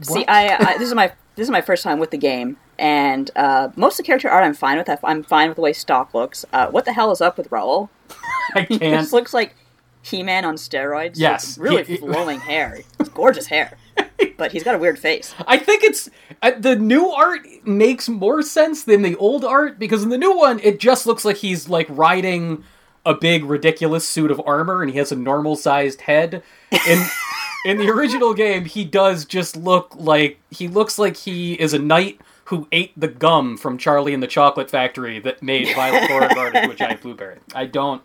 [0.00, 3.30] see, I, I this is my this is my first time with the game, and
[3.36, 4.88] uh, most of the character art I'm fine with.
[5.04, 6.44] I'm fine with the way Stocke looks.
[6.52, 7.88] Uh, what the hell is up with Raul?
[8.54, 8.80] I can't.
[8.80, 9.54] just looks like
[10.02, 11.12] He-Man on steroids.
[11.16, 11.56] Yes.
[11.56, 12.80] Really He- he- flowing hair.
[12.98, 13.76] It's gorgeous hair,
[14.36, 15.34] but he's got a weird face.
[15.46, 16.10] I think it's
[16.42, 20.36] uh, the new art makes more sense than the old art because in the new
[20.36, 22.64] one it just looks like he's like riding
[23.04, 26.42] a big ridiculous suit of armor and he has a normal sized head.
[26.88, 27.06] In
[27.64, 31.78] in the original game, he does just look like he looks like he is a
[31.78, 36.56] knight who ate the gum from Charlie and the Chocolate Factory that made Violet Beauregarde
[36.56, 37.38] into a giant blueberry.
[37.54, 38.02] I don't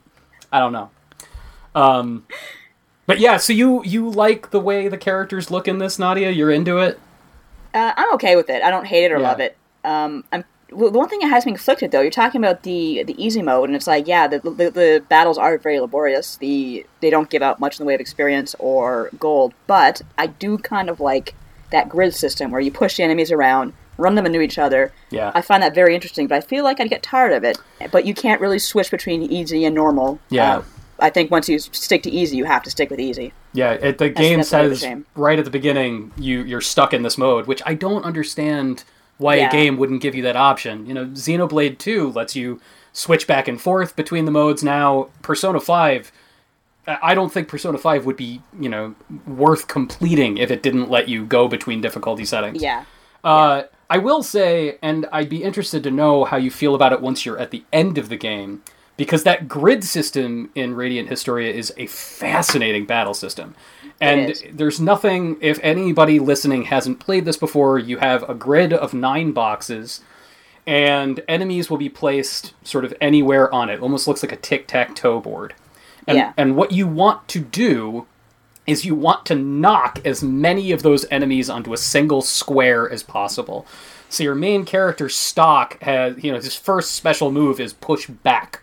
[0.52, 0.90] I don't know.
[1.76, 2.26] Um
[3.08, 6.30] but yeah, so you you like the way the characters look in this, Nadia?
[6.30, 7.00] You're into it?
[7.74, 8.62] Uh, I'm okay with it.
[8.62, 9.28] I don't hate it or Yeah.
[9.30, 9.58] love it.
[9.84, 12.02] Um, I'm well, the one thing that has me conflicted though.
[12.02, 15.38] You're talking about the the easy mode, and it's like, yeah, the, the, the battles
[15.38, 16.36] are very laborious.
[16.38, 20.28] The they don't give out much in the way of experience or gold, but I
[20.28, 21.34] do kind of like
[21.72, 24.92] that grid system where you push the enemies around, run them into each other.
[25.10, 25.32] Yeah.
[25.36, 27.58] I find that very interesting, but I feel like I'd get tired of it.
[27.92, 30.20] But you can't really switch between easy and normal.
[30.30, 30.58] Yeah.
[30.58, 30.64] Uh,
[31.00, 33.34] I think once you stick to easy, you have to stick with easy.
[33.54, 34.86] Yeah, it, the game that's says
[35.16, 38.84] right at the beginning you you're stuck in this mode, which I don't understand
[39.18, 40.86] why a game wouldn't give you that option.
[40.86, 42.62] You know, Xenoblade 2 lets you
[42.94, 45.10] switch back and forth between the modes now.
[45.24, 46.12] Persona 5
[46.88, 48.96] I don't think Persona 5 would be, you know,
[49.28, 52.64] worth completing if it didn't let you go between difficulty settings.
[52.64, 52.86] Yeah.
[53.24, 57.02] Uh, I will say, and I'd be interested to know how you feel about it
[57.02, 58.64] once you're at the end of the game,
[58.98, 63.56] because that grid system in Radiant Historia is a fascinating battle system.
[64.02, 68.94] And there's nothing, if anybody listening hasn't played this before, you have a grid of
[68.94, 70.02] nine boxes,
[70.68, 73.80] and enemies will be placed sort of anywhere on it.
[73.80, 75.54] Almost looks like a tic tac toe board.
[76.08, 76.34] And, Yeah.
[76.38, 78.06] and what you want to do
[78.68, 83.02] is you want to knock as many of those enemies onto a single square as
[83.02, 83.66] possible.
[84.10, 88.62] So your main character Stocke has, you know, his first special move is push back,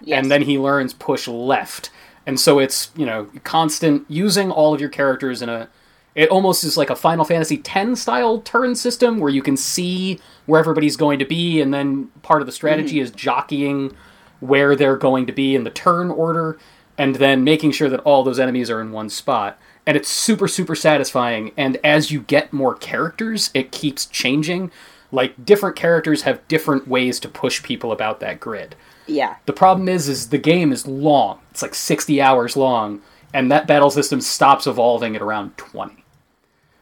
[0.00, 0.22] Yes.
[0.22, 1.90] and then he learns push left.
[2.26, 5.68] And so it's, you know, constant using all of your characters in a
[6.14, 10.18] it almost is like a Final Fantasy X style turn system where you can see
[10.46, 13.02] where everybody's going to be and then part of the strategy hmm.
[13.04, 13.94] is jockeying
[14.40, 16.58] where they're going to be in the turn order
[16.98, 19.58] and then making sure that all those enemies are in one spot.
[19.86, 21.52] And it's super, super satisfying.
[21.56, 24.70] And as you get more characters, it keeps changing.
[25.12, 28.74] Like different characters have different ways to push people about that grid.
[29.08, 29.36] Yeah.
[29.46, 31.40] The problem is, is the game is long.
[31.50, 33.00] It's like sixty hours long,
[33.34, 36.04] and that battle system stops evolving at around twenty.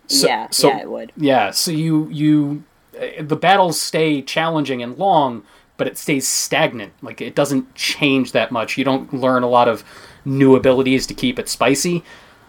[0.09, 0.49] So- yeah.
[0.51, 1.13] so- yeah, it would.
[1.17, 2.65] Yeah, so you you
[3.01, 5.43] uh, the battles stay challenging and long,
[5.77, 6.93] but it stays stagnant.
[7.03, 8.77] Like it doesn't change that much.
[8.79, 9.85] You don't learn a lot of
[10.25, 12.03] new abilities to keep it spicy.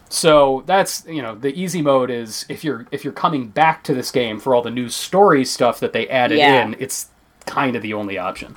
[0.09, 3.93] So that's you know the easy mode is if you're if you're coming back to
[3.93, 6.63] this game for all the new story stuff that they added Yeah.
[6.63, 7.09] in, it's
[7.45, 8.55] kind of the only option.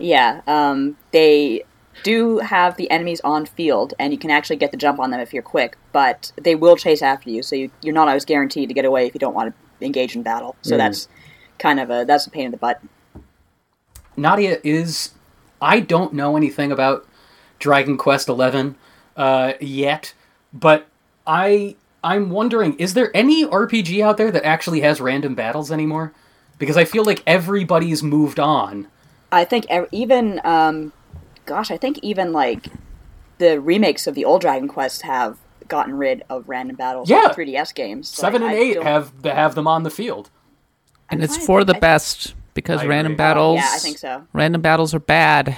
[0.00, 1.64] Yeah, um, they
[2.02, 5.20] do have the enemies on field, and you can actually get the jump on them
[5.20, 5.76] if you're quick.
[5.92, 9.06] But they will chase after you, so you, you're not always guaranteed to get away
[9.06, 10.56] if you don't want to engage in battle.
[10.62, 11.08] So that's
[11.58, 12.80] kind of a that's a pain in the butt.
[14.16, 15.10] Nadia is.
[15.62, 17.06] I don't know anything about
[17.58, 18.76] Dragon Quest Eleven
[19.16, 20.14] uh, yet,
[20.52, 20.86] but
[21.26, 26.12] I I'm wondering: is there any RPG out there that actually has random battles anymore?
[26.58, 28.88] Because I feel like everybody's moved on.
[29.32, 30.92] I think even, um,
[31.46, 32.66] gosh, I think even like
[33.38, 37.08] the remakes of the old Dragon Quest have gotten rid of random battles.
[37.08, 37.22] Yeah.
[37.22, 38.08] like 3DS games.
[38.08, 40.30] Seven I- and I eight don't- have have them on the field.
[41.08, 41.76] and it's trying to for the.
[41.76, 43.16] I- best because I random agree.
[43.18, 43.56] battles.
[43.60, 44.22] Yeah, I think so.
[44.32, 45.56] Random battles are bad.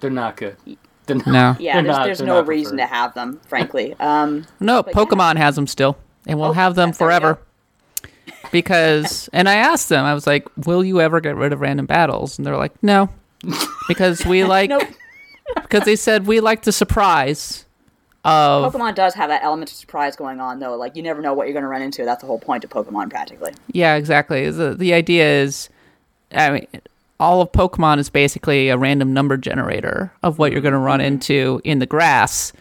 [0.00, 0.56] They're not good.
[1.06, 1.56] They're not, No.
[1.58, 2.88] Yeah, there's, not- there's no reason preferred.
[2.88, 3.94] to have them, frankly.
[3.98, 5.02] Um, No, But yeah.
[5.04, 5.96] Pokemon has them still,
[6.26, 7.38] and we'll Oh, have them yeah, forever.
[8.50, 11.86] Because, and I asked them, I was like, "Will you ever get rid of random
[11.86, 13.10] battles?" And they're like, "No,"
[13.88, 14.82] because we like, nope.
[15.56, 17.66] because they said we like the surprise
[18.24, 20.76] of Pokemon does have that element of surprise going on, though.
[20.76, 22.04] Like you never know what you're going to run into.
[22.04, 23.52] That's the whole point of Pokemon, practically.
[23.72, 24.50] Yeah, exactly.
[24.50, 25.68] The the idea is,
[26.32, 26.66] I mean,
[27.20, 31.00] all of Pokemon is basically a random number generator of what you're going to run
[31.00, 31.06] mm-hmm.
[31.06, 32.52] into in the grass,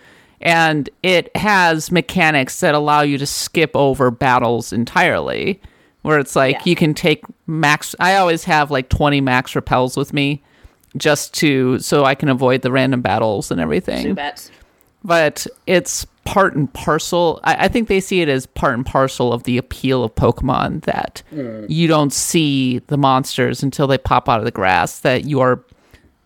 [0.42, 5.62] and it has mechanics that allow you to skip over battles entirely.
[6.04, 6.62] Where it's like Yeah.
[6.66, 7.96] you can take max.
[8.00, 10.42] I always have like 20 max repels with me,
[10.96, 14.06] just to so I can avoid the random battles and everything
[15.04, 17.40] but it's part and parcel.
[17.44, 20.84] I, I think they see it as part and parcel of the appeal of Pokemon
[20.84, 21.66] that hmm.
[21.70, 25.64] you don't see the monsters until they pop out of the grass, that you are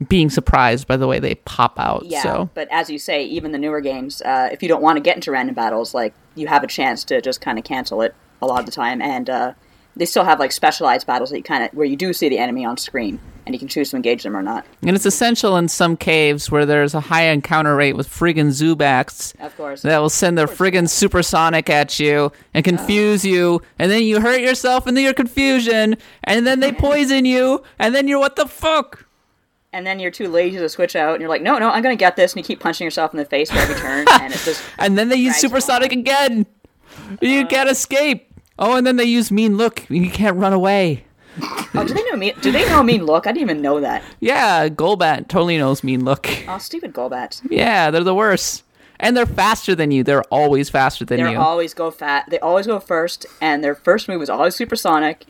[0.08, 2.04] being surprised by the way they pop out.
[2.06, 4.97] Yeah, So, but as you say, even the newer games, uh, if you don't want
[4.97, 8.02] to get into random battles, like you have a chance to just kind of cancel
[8.02, 9.54] it a lot of the time, and uh,
[9.95, 12.39] they still have like specialized battles that you kind of where you do see the
[12.39, 14.66] enemy on screen, and you can choose to engage them or not.
[14.82, 19.36] and it's essential in some caves where there's a high encounter rate with friggin' Zubats
[19.39, 19.82] Of course.
[19.84, 24.41] that will send their friggin' supersonic at you and confuse you, and then you hurt
[24.41, 29.06] yourself in your confusion, and then they poison you, and then you're what the fuck?
[29.74, 31.95] And then you're too lazy to switch out, and you're like, no, no, I'm to
[31.95, 34.39] get this, and you keep punching yourself in the face for every turn, and it
[34.39, 36.45] just And then they use supersonic again.
[37.22, 37.49] You uh-huh.
[37.49, 38.34] can't escape.
[38.59, 39.89] Oh, and then they use mean look.
[39.89, 41.05] You can't run away.
[41.41, 42.34] oh, do they know mean?
[42.41, 43.26] Do they know mean look?
[43.26, 44.03] I didn't even know that.
[44.19, 46.28] Yeah, Golbat totally knows mean look.
[46.47, 47.41] Oh, stupid Golbat.
[47.49, 48.63] Yeah, they're the worst.
[48.99, 50.03] And they're faster than you.
[50.03, 51.39] They're always faster than They you.
[51.39, 52.26] always go fat.
[52.30, 55.26] They always go first, and their first move is always supersonic.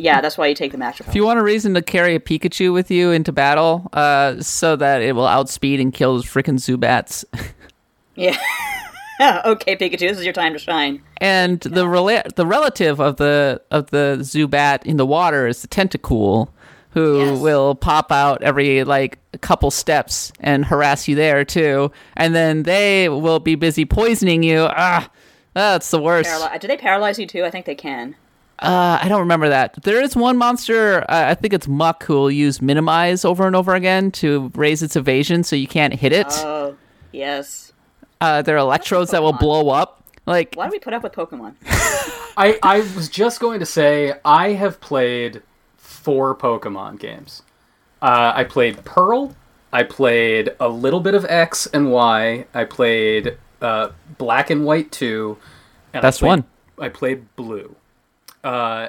[0.00, 1.00] Yeah, that's why you take the match.
[1.00, 4.74] if you want a reason to carry a Pikachu with you into battle, uh, so
[4.76, 7.24] that it will outspeed and kill those freaking Zubats,
[8.16, 8.36] Yeah.
[9.44, 11.02] okay, Pikachu, this is your time to shine.
[11.18, 15.68] And the rela- the relative of the of the Zubat in the water is the
[15.68, 16.48] Tentacool,
[16.90, 17.38] who Yes.
[17.40, 21.92] will pop out every like a couple steps and harass you there too.
[22.16, 24.66] And then they will be busy poisoning you.
[24.70, 25.10] Ah,
[25.52, 26.30] that's the worst.
[26.30, 27.44] Paraly- do they paralyze you too?
[27.44, 28.16] I think they can.
[28.60, 29.82] Uh, I don't remember that.
[29.82, 33.56] There is one monster, uh, I think it's Muk, who will use Minimize over and
[33.56, 36.26] over again to raise its evasion so you can't hit it.
[36.30, 36.76] Oh,
[37.12, 37.72] yes.
[38.20, 40.04] Uh, there are electrodes that will blow up.
[40.26, 41.54] Like, Why do we put up with Pokemon?
[42.36, 45.42] I, I was just going to say I have played
[45.78, 47.42] four Pokemon games.
[48.02, 49.34] Uh, I played Pearl.
[49.72, 52.44] I played a little bit of X and Y.
[52.52, 55.38] I played uh, Black and White two.
[55.94, 56.44] And I played- one.
[56.78, 57.74] I played Blue.
[58.42, 58.88] Uh,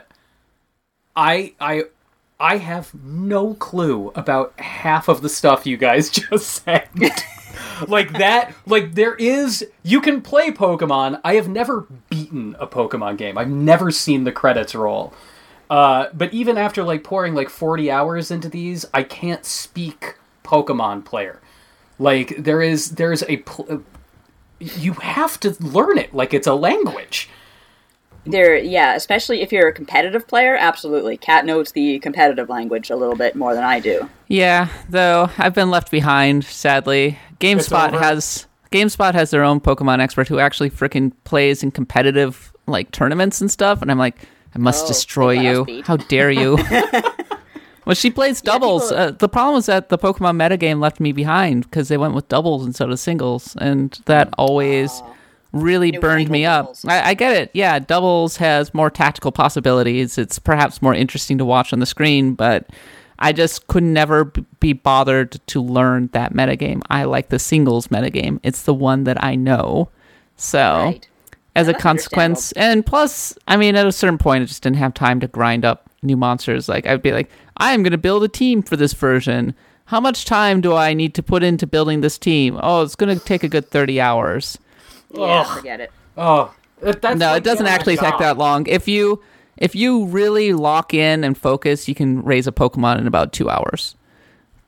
[1.15, 1.83] I I
[2.39, 6.89] I have no clue about half of the stuff you guys just said.
[7.87, 11.19] like that like there is you can play pokemon.
[11.23, 13.37] I have never beaten a pokemon game.
[13.37, 15.13] I've never seen the credits roll.
[15.69, 21.05] Uh, but even after like pouring like 40 hours into these i can't speak pokemon
[21.05, 21.39] player.
[21.99, 23.83] Like there is there's a pl-
[24.59, 27.29] you have to learn it like it's a language
[28.25, 31.17] There, yeah, especially if you're a competitive player, absolutely.
[31.17, 34.07] Cat knows the competitive language a little bit more than I do.
[34.27, 37.17] yeah, though I've been left behind, sadly.
[37.39, 42.91] GameSpot has GameSpot has their own Pokemon expert who actually freaking plays in competitive like
[42.91, 44.15] tournaments and stuff, and I'm like,
[44.53, 45.83] I must Oh, destroy they got us you.
[45.83, 46.57] How dare you?
[47.85, 48.89] well, she plays doubles.
[48.89, 52.13] people- uh, the problem was that the Pokemon metagame left me behind because they went
[52.13, 55.01] with doubles instead of singles, and that always
[55.53, 56.75] really burned me up.
[56.87, 57.51] I, I get it.
[57.53, 60.17] Yeah, doubles has more tactical possibilities.
[60.17, 62.67] It's perhaps more interesting to watch on the screen, but
[63.19, 66.81] I just could never b- be bothered to learn that metagame.
[66.89, 68.39] I like the singles metagame.
[68.43, 69.89] It's the one that I know.
[70.37, 71.07] So, Right.
[71.55, 74.93] as a consequence, and plus, I mean, at a certain point, I just didn't have
[74.93, 76.67] time to grind up new monsters.
[76.67, 79.53] Like, I'd be like, I am going to build a team for this version.
[79.85, 82.57] How much time do I need to put into building this team?
[82.63, 84.57] Oh, it's going to take a good 30 hours.
[85.13, 85.57] Yeah, Ugh.
[85.57, 85.91] forget it.
[86.17, 88.65] oh that, that's No, like it doesn't actually take that long.
[88.67, 89.21] If you
[89.57, 93.49] if you really lock in and focus, you can raise a Pokemon in about two
[93.49, 93.95] hours.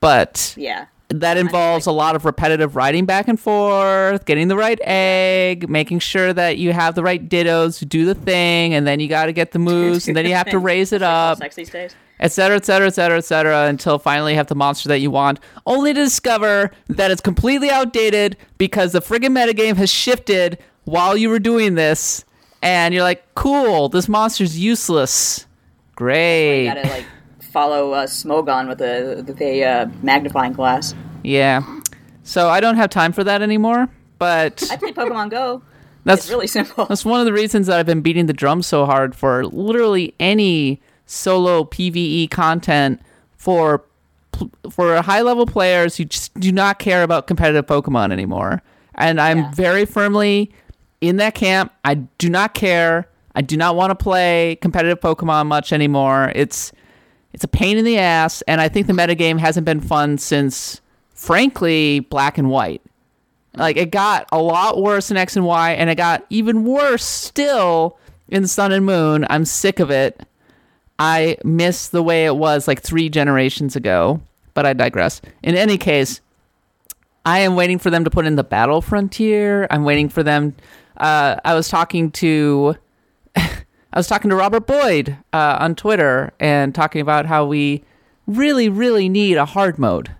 [0.00, 0.86] But Yeah.
[1.08, 5.98] that involves a lot of repetitive riding back and forth, getting the right egg, making
[6.00, 9.26] sure that you have the right dittos to do the thing, and then you got
[9.26, 11.94] to get the moves, and then you have to raise it up, Sex these days.
[12.20, 15.00] Et cetera, et cetera, et cetera, et cetera, until finally you have the monster that
[15.00, 20.58] you want, only to discover that it's completely outdated because the friggin' metagame has shifted
[20.84, 22.24] while you were doing this,
[22.62, 25.46] and you're like, cool, this monster's useless.
[25.96, 26.64] Great.
[26.64, 27.06] You gotta like
[27.52, 30.94] follow uh, Smogon with a with a uh, magnifying glass.
[31.22, 31.62] Yeah.
[32.22, 33.88] So I don't have time for that anymore,
[34.18, 35.62] but I play Pokemon Go.
[36.04, 36.86] that's It's really simple.
[36.86, 40.14] That's one of the reasons that I've been beating the drum so hard for literally
[40.18, 43.00] any solo PVE content
[43.36, 43.84] for
[44.70, 48.62] for high level players who just do not care about competitive Pokemon anymore.
[48.96, 49.50] And I'm Yeah.
[49.52, 50.50] very firmly
[51.00, 51.72] in that camp.
[51.84, 53.06] I do not care.
[53.36, 56.32] I do not want to play competitive Pokemon much anymore.
[56.34, 56.72] It's
[57.32, 60.80] it's a pain in the ass, and I think the metagame hasn't been fun since,
[61.14, 62.80] frankly, Black and White.
[63.56, 67.04] Like it got a lot worse in X and Y, and it got even worse
[67.04, 67.98] still
[68.28, 69.26] in Sun and Moon.
[69.30, 70.20] I'm sick of it.
[70.98, 74.20] I miss the way it was like three generations ago,
[74.54, 75.20] but I digress.
[75.42, 76.20] In any case,
[77.24, 79.66] I am waiting for them to put in the battle frontier.
[79.70, 80.54] I'm waiting for them.
[80.96, 82.76] Uh, I was talking to,
[83.36, 87.82] I was talking to Robert Boyd uh, on Twitter and talking about how we
[88.26, 90.14] really, really need a hard mode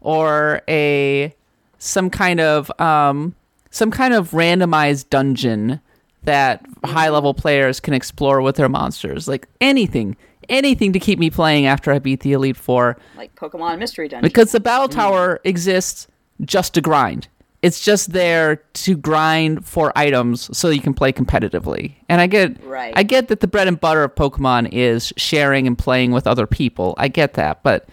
[0.00, 1.34] or a
[1.78, 3.34] some kind of um,
[3.70, 5.80] some kind of randomized dungeon
[6.24, 9.28] that high level players can explore with their monsters.
[9.28, 10.16] Like anything,
[10.48, 14.28] anything to keep me playing after I beat the Elite Four like Pokemon Mystery Dungeon.
[14.28, 16.06] because the battle tower exists
[16.42, 17.28] just to grind.
[17.60, 21.94] It's just there to grind for items so you can play competitively.
[22.08, 22.92] And I get Right.
[22.96, 26.46] I get that the bread and butter of Pokemon is sharing and playing with other
[26.46, 26.94] people.
[26.98, 27.88] I get that, but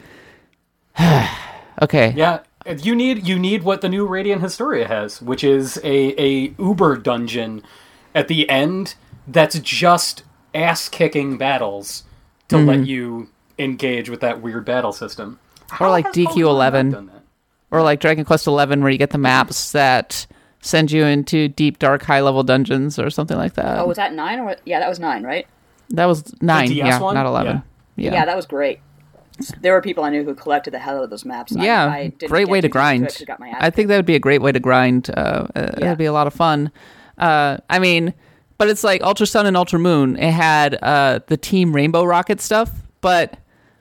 [1.82, 2.14] okay.
[2.16, 2.40] Yeah,
[2.78, 6.98] you need you need what the new Radiant Historia has, which is a a Uber
[6.98, 7.64] dungeon
[8.16, 8.96] at the end
[9.28, 10.24] that's just
[10.56, 12.04] ass kicking battles
[12.48, 12.68] to Mm-hmm.
[12.68, 15.40] let you engage with that weird battle system.
[15.80, 16.86] Or like How has Pokemon DQ11.
[16.86, 17.22] not done that?
[17.72, 20.26] Or like Dragon Quest Eleven where you get the maps that
[20.62, 23.80] send you into deep dark high level dungeons or something like that.
[23.80, 25.46] oh, was that nine or yeah, that was nine, right?
[25.92, 27.14] that was nine, DS yeah, one?
[27.16, 27.62] not eleven.
[27.96, 28.14] Yeah.
[28.14, 28.80] Yeah, that was great.
[29.62, 31.52] there were people I knew who collected the hell out of those maps.
[31.52, 33.04] and I- yeah, I didn't great way to grind.
[33.08, 33.40] deep into it grind.
[33.40, 35.10] 'cause it got my I think that would be a great way to grind.
[35.10, 35.70] Uh, uh, Yeah.
[35.80, 36.72] That'd be a lot of fun.
[37.18, 38.14] Uh, I mean,
[38.58, 40.18] but it's like Ultra Sun and Ultra Moon.
[40.18, 43.38] It had uh, the Team Rainbow Rocket stuff, but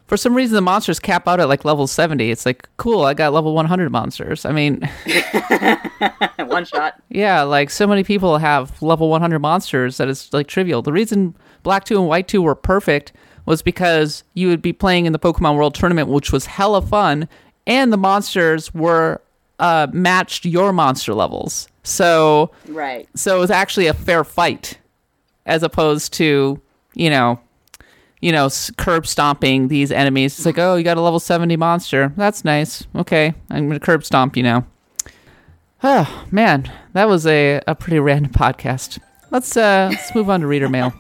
[0.06, 2.30] for some reason the monsters cap out at like level 70.
[2.30, 4.44] It's like, cool, I got level 100 monsters.
[4.44, 4.80] I mean,
[6.38, 7.00] one shot.
[7.08, 10.82] yeah, like so many people have level 100 monsters that it's like trivial.
[10.82, 13.12] The reason Black 2 and White 2 were perfect
[13.46, 17.28] was because you would be playing in the Pokemon World Tournament, which was hella fun,
[17.66, 19.20] and the monsters were
[19.58, 21.68] uh, matched your monster levels.
[21.84, 23.08] So, Right.
[23.14, 24.78] so it was actually a fair fight,
[25.46, 26.60] as opposed to
[26.94, 27.38] you know,
[28.20, 30.36] you know, curb stomping these enemies.
[30.38, 32.12] It's like, oh, you got a level 70 monster.
[32.16, 32.86] That's nice.
[32.96, 34.66] Okay, I'm gonna curb stomp you now.
[35.82, 38.98] Oh man, that was a, a pretty random podcast.
[39.30, 40.92] Let's uh let's move on to reader mail.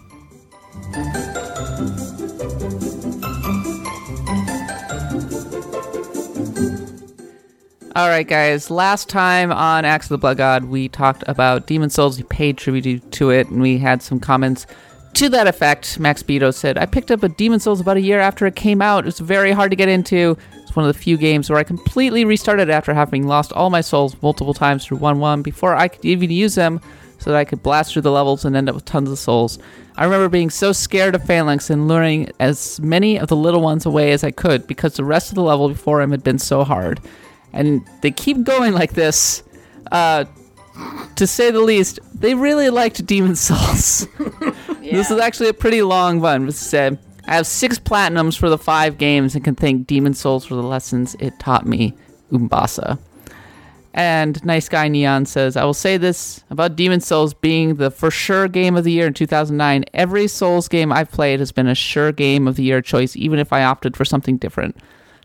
[7.96, 8.72] All right, guys.
[8.72, 12.16] Last time on Axe of the Blood God, we talked about Demon Souls.
[12.18, 14.66] We paid tribute to it, and we had some comments
[15.12, 16.00] to that effect.
[16.00, 18.82] Max Beto said, "I picked up a Demon Souls about a year after it came
[18.82, 19.04] out.
[19.04, 20.36] It was very hard to get into.
[20.60, 23.80] It's one of the few games where I completely restarted after having lost all my
[23.80, 26.80] souls multiple times through one one before I could even use them,
[27.18, 29.60] so that I could blast through the levels and end up with tons of souls.
[29.96, 33.86] I remember being so scared of Phalanx and luring as many of the little ones
[33.86, 36.64] away as I could because the rest of the level before him had been so
[36.64, 36.98] hard."
[37.54, 39.42] And they keep going like this.
[39.90, 40.24] Uh,
[41.16, 44.06] to say the least, they really liked Demon Souls.
[44.84, 46.46] This is actually a pretty long one.
[46.46, 50.44] It said, I have six platinums for the five games and can thank Demon Souls
[50.44, 51.94] for the lessons it taught me.
[52.30, 52.98] Umbasa.
[53.94, 58.10] And Nice Guy Neon says, I will say this about Demon Souls being the for
[58.10, 59.84] sure game of the year in 2009.
[59.94, 63.38] Every Souls game I've played has been a sure game of the year choice, even
[63.38, 64.76] if I opted for something different.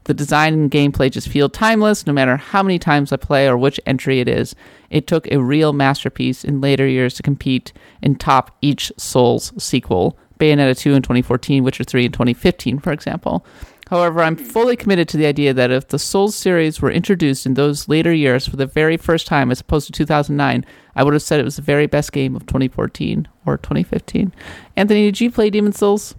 [0.10, 3.56] The design and gameplay just feel timeless no matter how many times I play or
[3.56, 4.56] which entry it is.
[4.90, 10.18] It took a real masterpiece in later years to compete and top each Souls sequel.
[10.40, 13.46] Bayonetta 2 in 2014, Witcher 3 in 2015, for example.
[13.92, 17.54] However, I'm fully committed to the idea that if the Souls series were introduced in
[17.54, 21.22] those later years for the very first time as opposed to 2009, I would have
[21.22, 24.34] said it was the very best game of 2014 or 2015.
[24.76, 26.16] Anthony, did you play Demon Souls?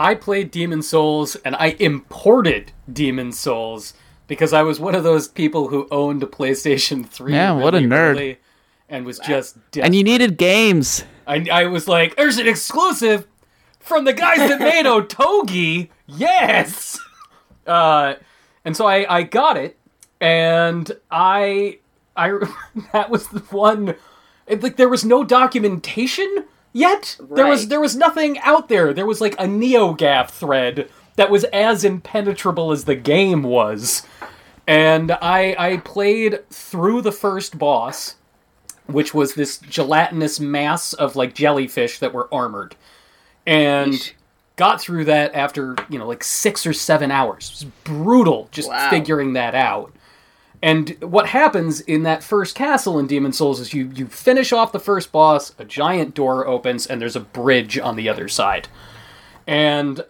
[0.00, 3.92] I played Demon Souls and I imported Demon Souls
[4.28, 7.34] because I was one of those people who owned a PlayStation 3.
[7.34, 8.38] Yeah, what a nerd.
[8.88, 11.04] And was just And you needed games.
[11.26, 13.26] I, I was like, there's an exclusive
[13.78, 15.90] from the guys that made Otogi.
[16.06, 16.98] Yes.
[17.66, 18.14] Uh,
[18.64, 19.78] and so I, I got it,
[20.20, 21.78] and I
[22.16, 22.32] I
[22.92, 23.94] that was the one.
[24.46, 27.16] It, like there was no documentation yet.
[27.30, 28.92] There was there was nothing out there.
[28.92, 34.06] There was like a NeoGAF thread that was as impenetrable as the game was.
[34.66, 38.16] And I I played through the first boss,
[38.86, 42.76] which was this gelatinous mass of like jellyfish that were armored.
[43.46, 44.12] And Yeesh.
[44.56, 47.46] got through that after, you know, like 6 or 7 hours.
[47.48, 48.90] It was brutal just Wow.
[48.90, 49.92] figuring that out.
[50.62, 54.72] And what happens in that first castle in Demon Souls is you you finish off
[54.72, 58.68] the first boss, a giant door opens, and there's a bridge on the other side.
[59.46, 60.04] And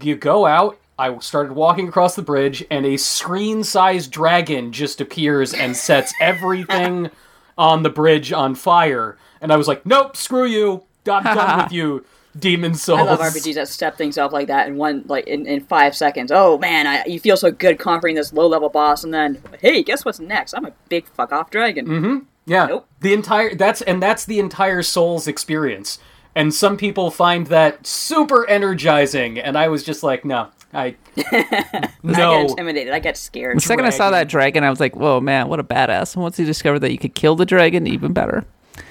[0.00, 0.78] you go out.
[0.98, 7.10] I started walking across the bridge, and a screen-sized dragon just appears and sets everything
[7.58, 9.18] on the bridge on fire.
[9.40, 10.84] And I was like, "Nope, screw you.
[11.06, 12.04] I'm done with you,
[12.38, 15.46] Demon Souls." I love RPGs that step things up like that in one like in,
[15.46, 16.30] in five seconds.
[16.32, 19.82] Oh man, I, you feel so good conquering this low level boss, and then hey,
[19.82, 20.54] guess what's next?
[20.54, 21.86] I'm a big fuck off dragon.
[21.86, 22.18] Mm-hmm.
[22.46, 22.66] Yeah.
[22.66, 22.88] Nope.
[23.00, 25.98] The entire that's and that's the entire Souls experience.
[26.34, 31.90] And some people find that super energizing, and I was just like, no, I I
[32.02, 32.12] no.
[32.12, 32.92] get intimidated.
[32.94, 33.58] I get scared.
[33.58, 36.14] The second I saw that dragon, I was like, whoa, man, what a badass.
[36.14, 38.44] And once you discovered that you could kill the dragon, even better.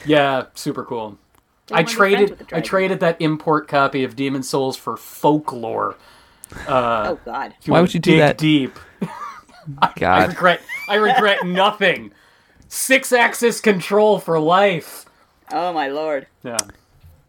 [0.05, 1.17] Yeah, super cool.
[1.69, 5.95] I wanna be friends traded I traded that import copy of Demon Souls for folklore.
[6.67, 7.53] Uh, oh god.
[7.65, 8.37] Why would you do Dig that?
[8.37, 8.77] deep?
[9.81, 10.29] I God.
[10.29, 12.11] regret I regret nothing.
[12.69, 15.05] Sixaxis control for life.
[15.51, 16.27] Oh my lord.
[16.43, 16.57] Yeah.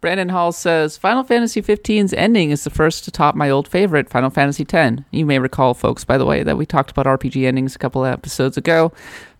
[0.01, 4.11] Brandon Hall says Final Fantasy XV's ending is the first to top my old favorite,
[4.11, 5.01] Final Fantasy X.
[5.13, 8.05] You may recall, folks, by the way, that we talked about RPG endings a couple
[8.05, 8.93] of episodes ago.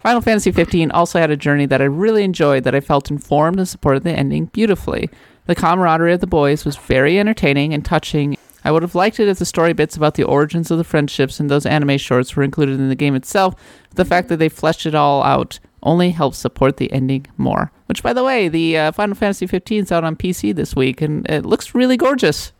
[0.03, 3.59] Final Fantasy XV also had a journey that I really enjoyed that I felt informed
[3.59, 5.09] and supported the ending beautifully.
[5.47, 8.37] The camaraderie of the boys was very entertaining and touching.
[8.65, 11.39] I would have liked it if the story bits about the origins of the friendships
[11.39, 13.55] in those anime shorts were included in the game itself.
[13.95, 17.71] The fact that they fleshed it all out only helps support the ending more.
[17.87, 21.01] Which, by the way, the uh, Final Fantasy 15 is out on PC this week,
[21.01, 22.53] and it looks really gorgeous.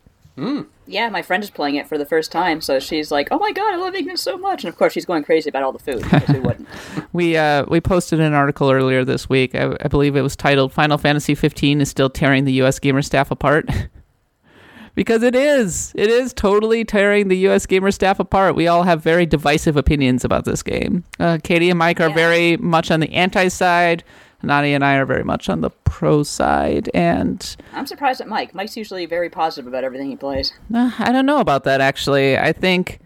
[0.85, 3.51] Yeah, my friend is playing it for the first time, so she's like, "Oh my
[3.51, 5.79] god, I love Ignis so much!" And of course, she's going crazy about all the
[5.79, 6.03] food.
[6.03, 6.67] Because who wouldn't?
[7.13, 9.55] We uh, we posted an article earlier this week.
[9.55, 12.79] I, I believe it was titled "Final Fantasy 15 is still tearing the U.S.
[12.79, 13.69] gamer staff apart."
[14.95, 15.91] because it is.
[15.95, 17.65] It is totally tearing the U.S.
[17.65, 18.55] gamer staff apart.
[18.55, 21.03] We all have very divisive opinions about this game.
[21.19, 22.15] Uh, Katie and Mike are Yeah.
[22.15, 24.03] very much on the anti side.
[24.43, 28.53] Nadia and I are very much on the pro side, and I'm surprised at Mike.
[28.53, 30.53] Mike's usually very positive about everything he plays.
[30.73, 32.37] uh, I don't know about that actually.
[32.37, 32.99] I think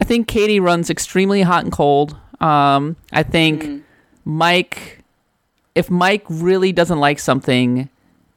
[0.00, 2.16] I think Katie runs extremely hot and cold.
[2.40, 3.84] Um, I think
[4.24, 5.04] Mike,
[5.74, 7.88] if Mike really doesn't like something,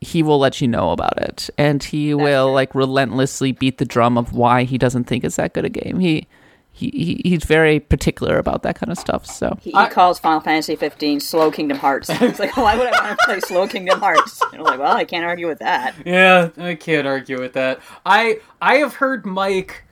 [0.01, 2.55] he will let you know about it, and he will true.
[2.55, 5.99] like relentlessly beat the drum of why he doesn't think it's that good a game.
[5.99, 6.27] He.
[6.73, 6.89] He,
[7.23, 9.25] he, he's very particular about that kind of stuff.
[9.25, 12.09] So He, he I- calls Final Fantasy 15 Slow Kingdom Hearts.
[12.19, 14.95] He's like, "Why would I want to play Slow Kingdom Hearts?" And I'm like, "Well,
[14.95, 17.79] I can't argue with that." Yeah, I can't argue with that.
[18.05, 19.83] I I have heard Mike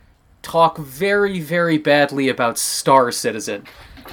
[0.41, 3.65] talk very very badly about Star Citizen.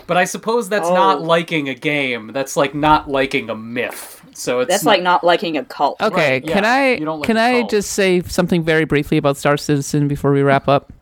[0.06, 0.94] But I suppose that's Oh.
[0.94, 2.32] not liking a game.
[2.32, 4.22] That's like not liking a myth.
[4.34, 5.98] So it's That's not- like not liking a cult.
[6.02, 9.56] okay, Right, can yeah, I like can I just say something very briefly about Star
[9.56, 10.92] Citizen before we wrap up?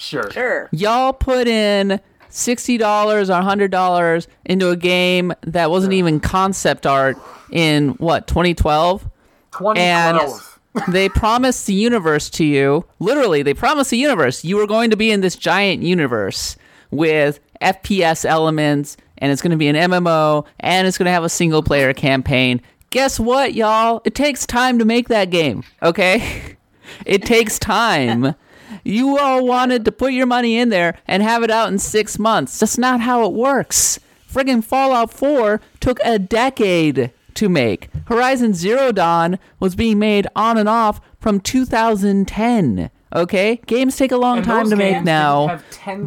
[0.00, 0.30] Sure.
[0.30, 0.68] Sure.
[0.72, 6.86] y'all put in sixty dollars or hundred dollars into a game that wasn't even concept
[6.86, 7.16] art
[7.50, 9.02] in what 2012.
[9.52, 9.76] 2012.
[9.76, 10.40] and
[10.94, 14.96] they promised the universe to you literally they promised the universe you were going to
[14.96, 16.56] be in this giant universe
[16.92, 21.24] with fps elements and it's going to be an mmo and it's going to have
[21.24, 26.56] a single player campaign guess what y'all it takes time to make that game okay
[27.06, 28.34] it takes time
[28.84, 32.18] you all wanted to put your money in there and have it out in six
[32.18, 32.58] months.
[32.58, 33.98] That's not how it works.
[34.32, 37.88] Friggin' Fallout 4 took a decade to make.
[38.06, 42.90] Horizon Zero Dawn was being made on and off from 2010.
[43.14, 43.60] Okay?
[43.66, 45.60] Games take a long And time to make now.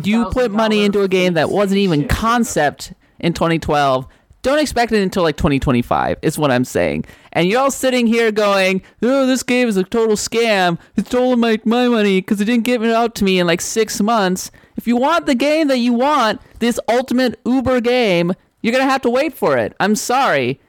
[0.03, 4.07] You put money into a game that wasn't even concept in 2012.
[4.43, 7.05] Don't expect it until like 2025, is what I'm saying.
[7.31, 10.77] And you're all sitting here going, oh, this game is a total scam.
[10.97, 13.61] It's stolen my, my money because it didn't give it out to me in like
[13.61, 14.51] six months.
[14.75, 18.91] If you want the game that you want, this ultimate Uber game, you're going to
[18.91, 19.73] have to wait for it.
[19.79, 20.59] I'm sorry.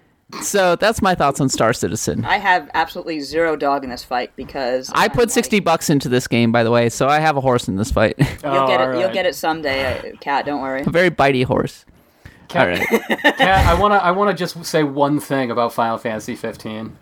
[0.42, 2.24] So that's my thoughts on Star Citizen.
[2.24, 6.26] I have absolutely zero dog in this fight because I put 60 bucks into this
[6.26, 8.14] game, by the way, so I have a horse in this fight.
[8.18, 8.84] You'll Oh, get it.
[8.84, 9.00] alright.
[9.00, 10.46] You'll get it someday, uh, Kat.
[10.46, 10.82] Don't worry.
[10.82, 11.84] a very bitey horse.
[12.54, 12.86] All right.
[12.88, 16.96] Kat, I wanna I wanna just say one thing about Final Fantasy 15.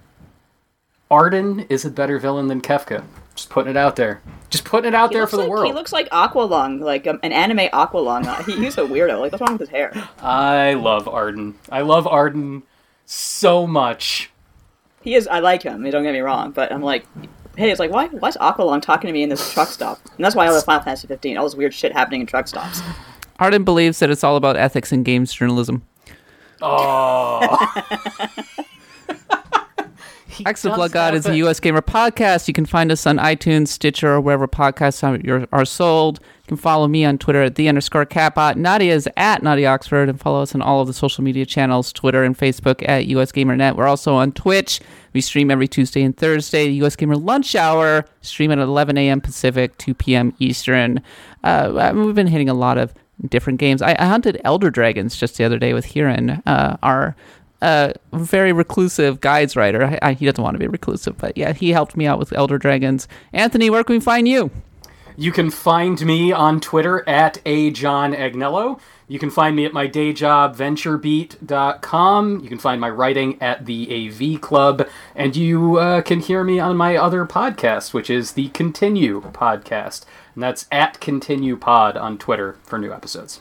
[1.10, 3.04] Ardyn is a better villain than Kefka.
[3.34, 4.22] Just putting it out there.
[4.50, 5.66] Just putting it out He there for the like, world.
[5.66, 8.26] He looks like Aqualung, like um, an anime Aqualung.
[8.26, 9.20] Uh, he, he's a weirdo.
[9.20, 9.92] Like, what's wrong with his hair?
[10.20, 11.54] I love Ardyn.
[11.70, 12.62] I love Ardyn
[13.04, 14.30] so much.
[15.02, 15.26] He is.
[15.28, 15.82] I like him.
[15.90, 17.06] Don't get me wrong, but I'm like,
[17.56, 18.08] hey, it's like, why?
[18.08, 19.98] Why's Aqualung talking to me in this truck stop?
[20.16, 21.36] And that's why I love Final Fantasy 15.
[21.36, 22.80] All this weird shit happening in truck stops.
[23.42, 25.82] Ardyn believes that it's all about ethics in games journalism.
[26.60, 27.40] Oh.
[30.46, 31.36] Axe of Blood God is a.
[31.38, 31.58] U.S.
[31.58, 32.46] Gamer podcast.
[32.46, 36.20] You can find us on iTunes, Stitcher, or wherever podcasts are, are sold.
[36.20, 38.54] You can follow me on Twitter at the underscore catbot.
[38.56, 41.92] Nadia is at Nadia Oxford, and follow us on all of the social media channels,
[41.92, 43.74] Twitter and Facebook at US Gamer Net.
[43.74, 44.80] We're also on Twitch.
[45.14, 46.68] We stream every Tuesday and Thursday.
[46.68, 49.20] The US Gamer Lunch Hour stream at 11 a.m.
[49.20, 50.32] Pacific, 2 p.m.
[50.38, 51.02] Eastern.
[51.42, 52.94] Uh, we've been hitting a lot of
[53.28, 53.82] different games.
[53.82, 57.16] I, I hunted Elder Dragons just the other day with Hirun, uh, our
[57.60, 59.84] uh, very reclusive guides writer.
[59.84, 62.32] I, I, he doesn't want to be reclusive, but yeah, he helped me out with
[62.32, 63.06] Elder Dragons.
[63.32, 64.50] Anthony, where can we find you?
[65.16, 68.80] You can find me on Twitter at a John Agnello.
[69.08, 72.40] You can find me at my day job, venturebeat.com.
[72.40, 74.88] You can find my writing at the AV Club.
[75.14, 80.06] And you uh, can hear me on my other podcast, which is the Continue podcast.
[80.34, 83.40] And that's at Continue Pod on Twitter for new episodes.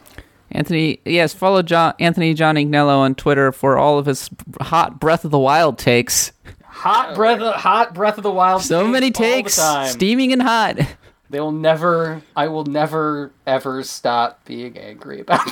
[0.51, 5.23] Anthony, yes, follow John Anthony John Agnello on Twitter for all of his hot Breath
[5.23, 6.33] of the Wild takes.
[6.63, 8.63] Hot breath, of, hot breath of the wild.
[8.63, 9.53] So many takes,
[9.91, 10.77] steaming and hot.
[11.31, 12.21] They will never.
[12.35, 15.47] I will never ever stop being angry about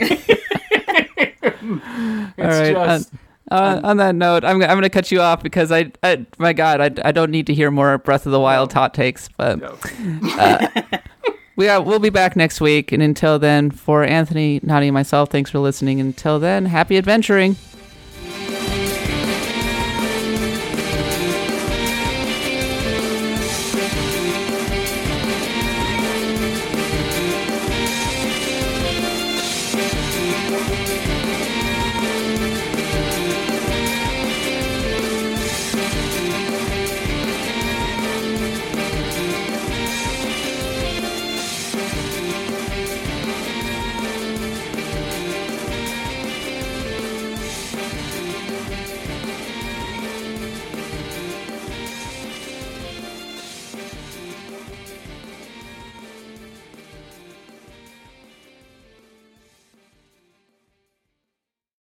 [0.00, 0.28] it.
[1.60, 2.74] it's All right.
[2.74, 3.12] Uh, just.
[3.50, 6.24] On, on, on that note, I'm, I'm going to cut you off because I, I
[6.38, 9.28] my God, I, I don't need to hear more Breath of the Wild hot takes.
[9.36, 9.78] But no.
[10.38, 10.82] Uh,
[11.56, 12.92] we are, we'll be back next week.
[12.92, 16.00] And until then, for Anthony, Nadia, and myself, thanks for listening.
[16.00, 17.56] Until then, happy adventuring.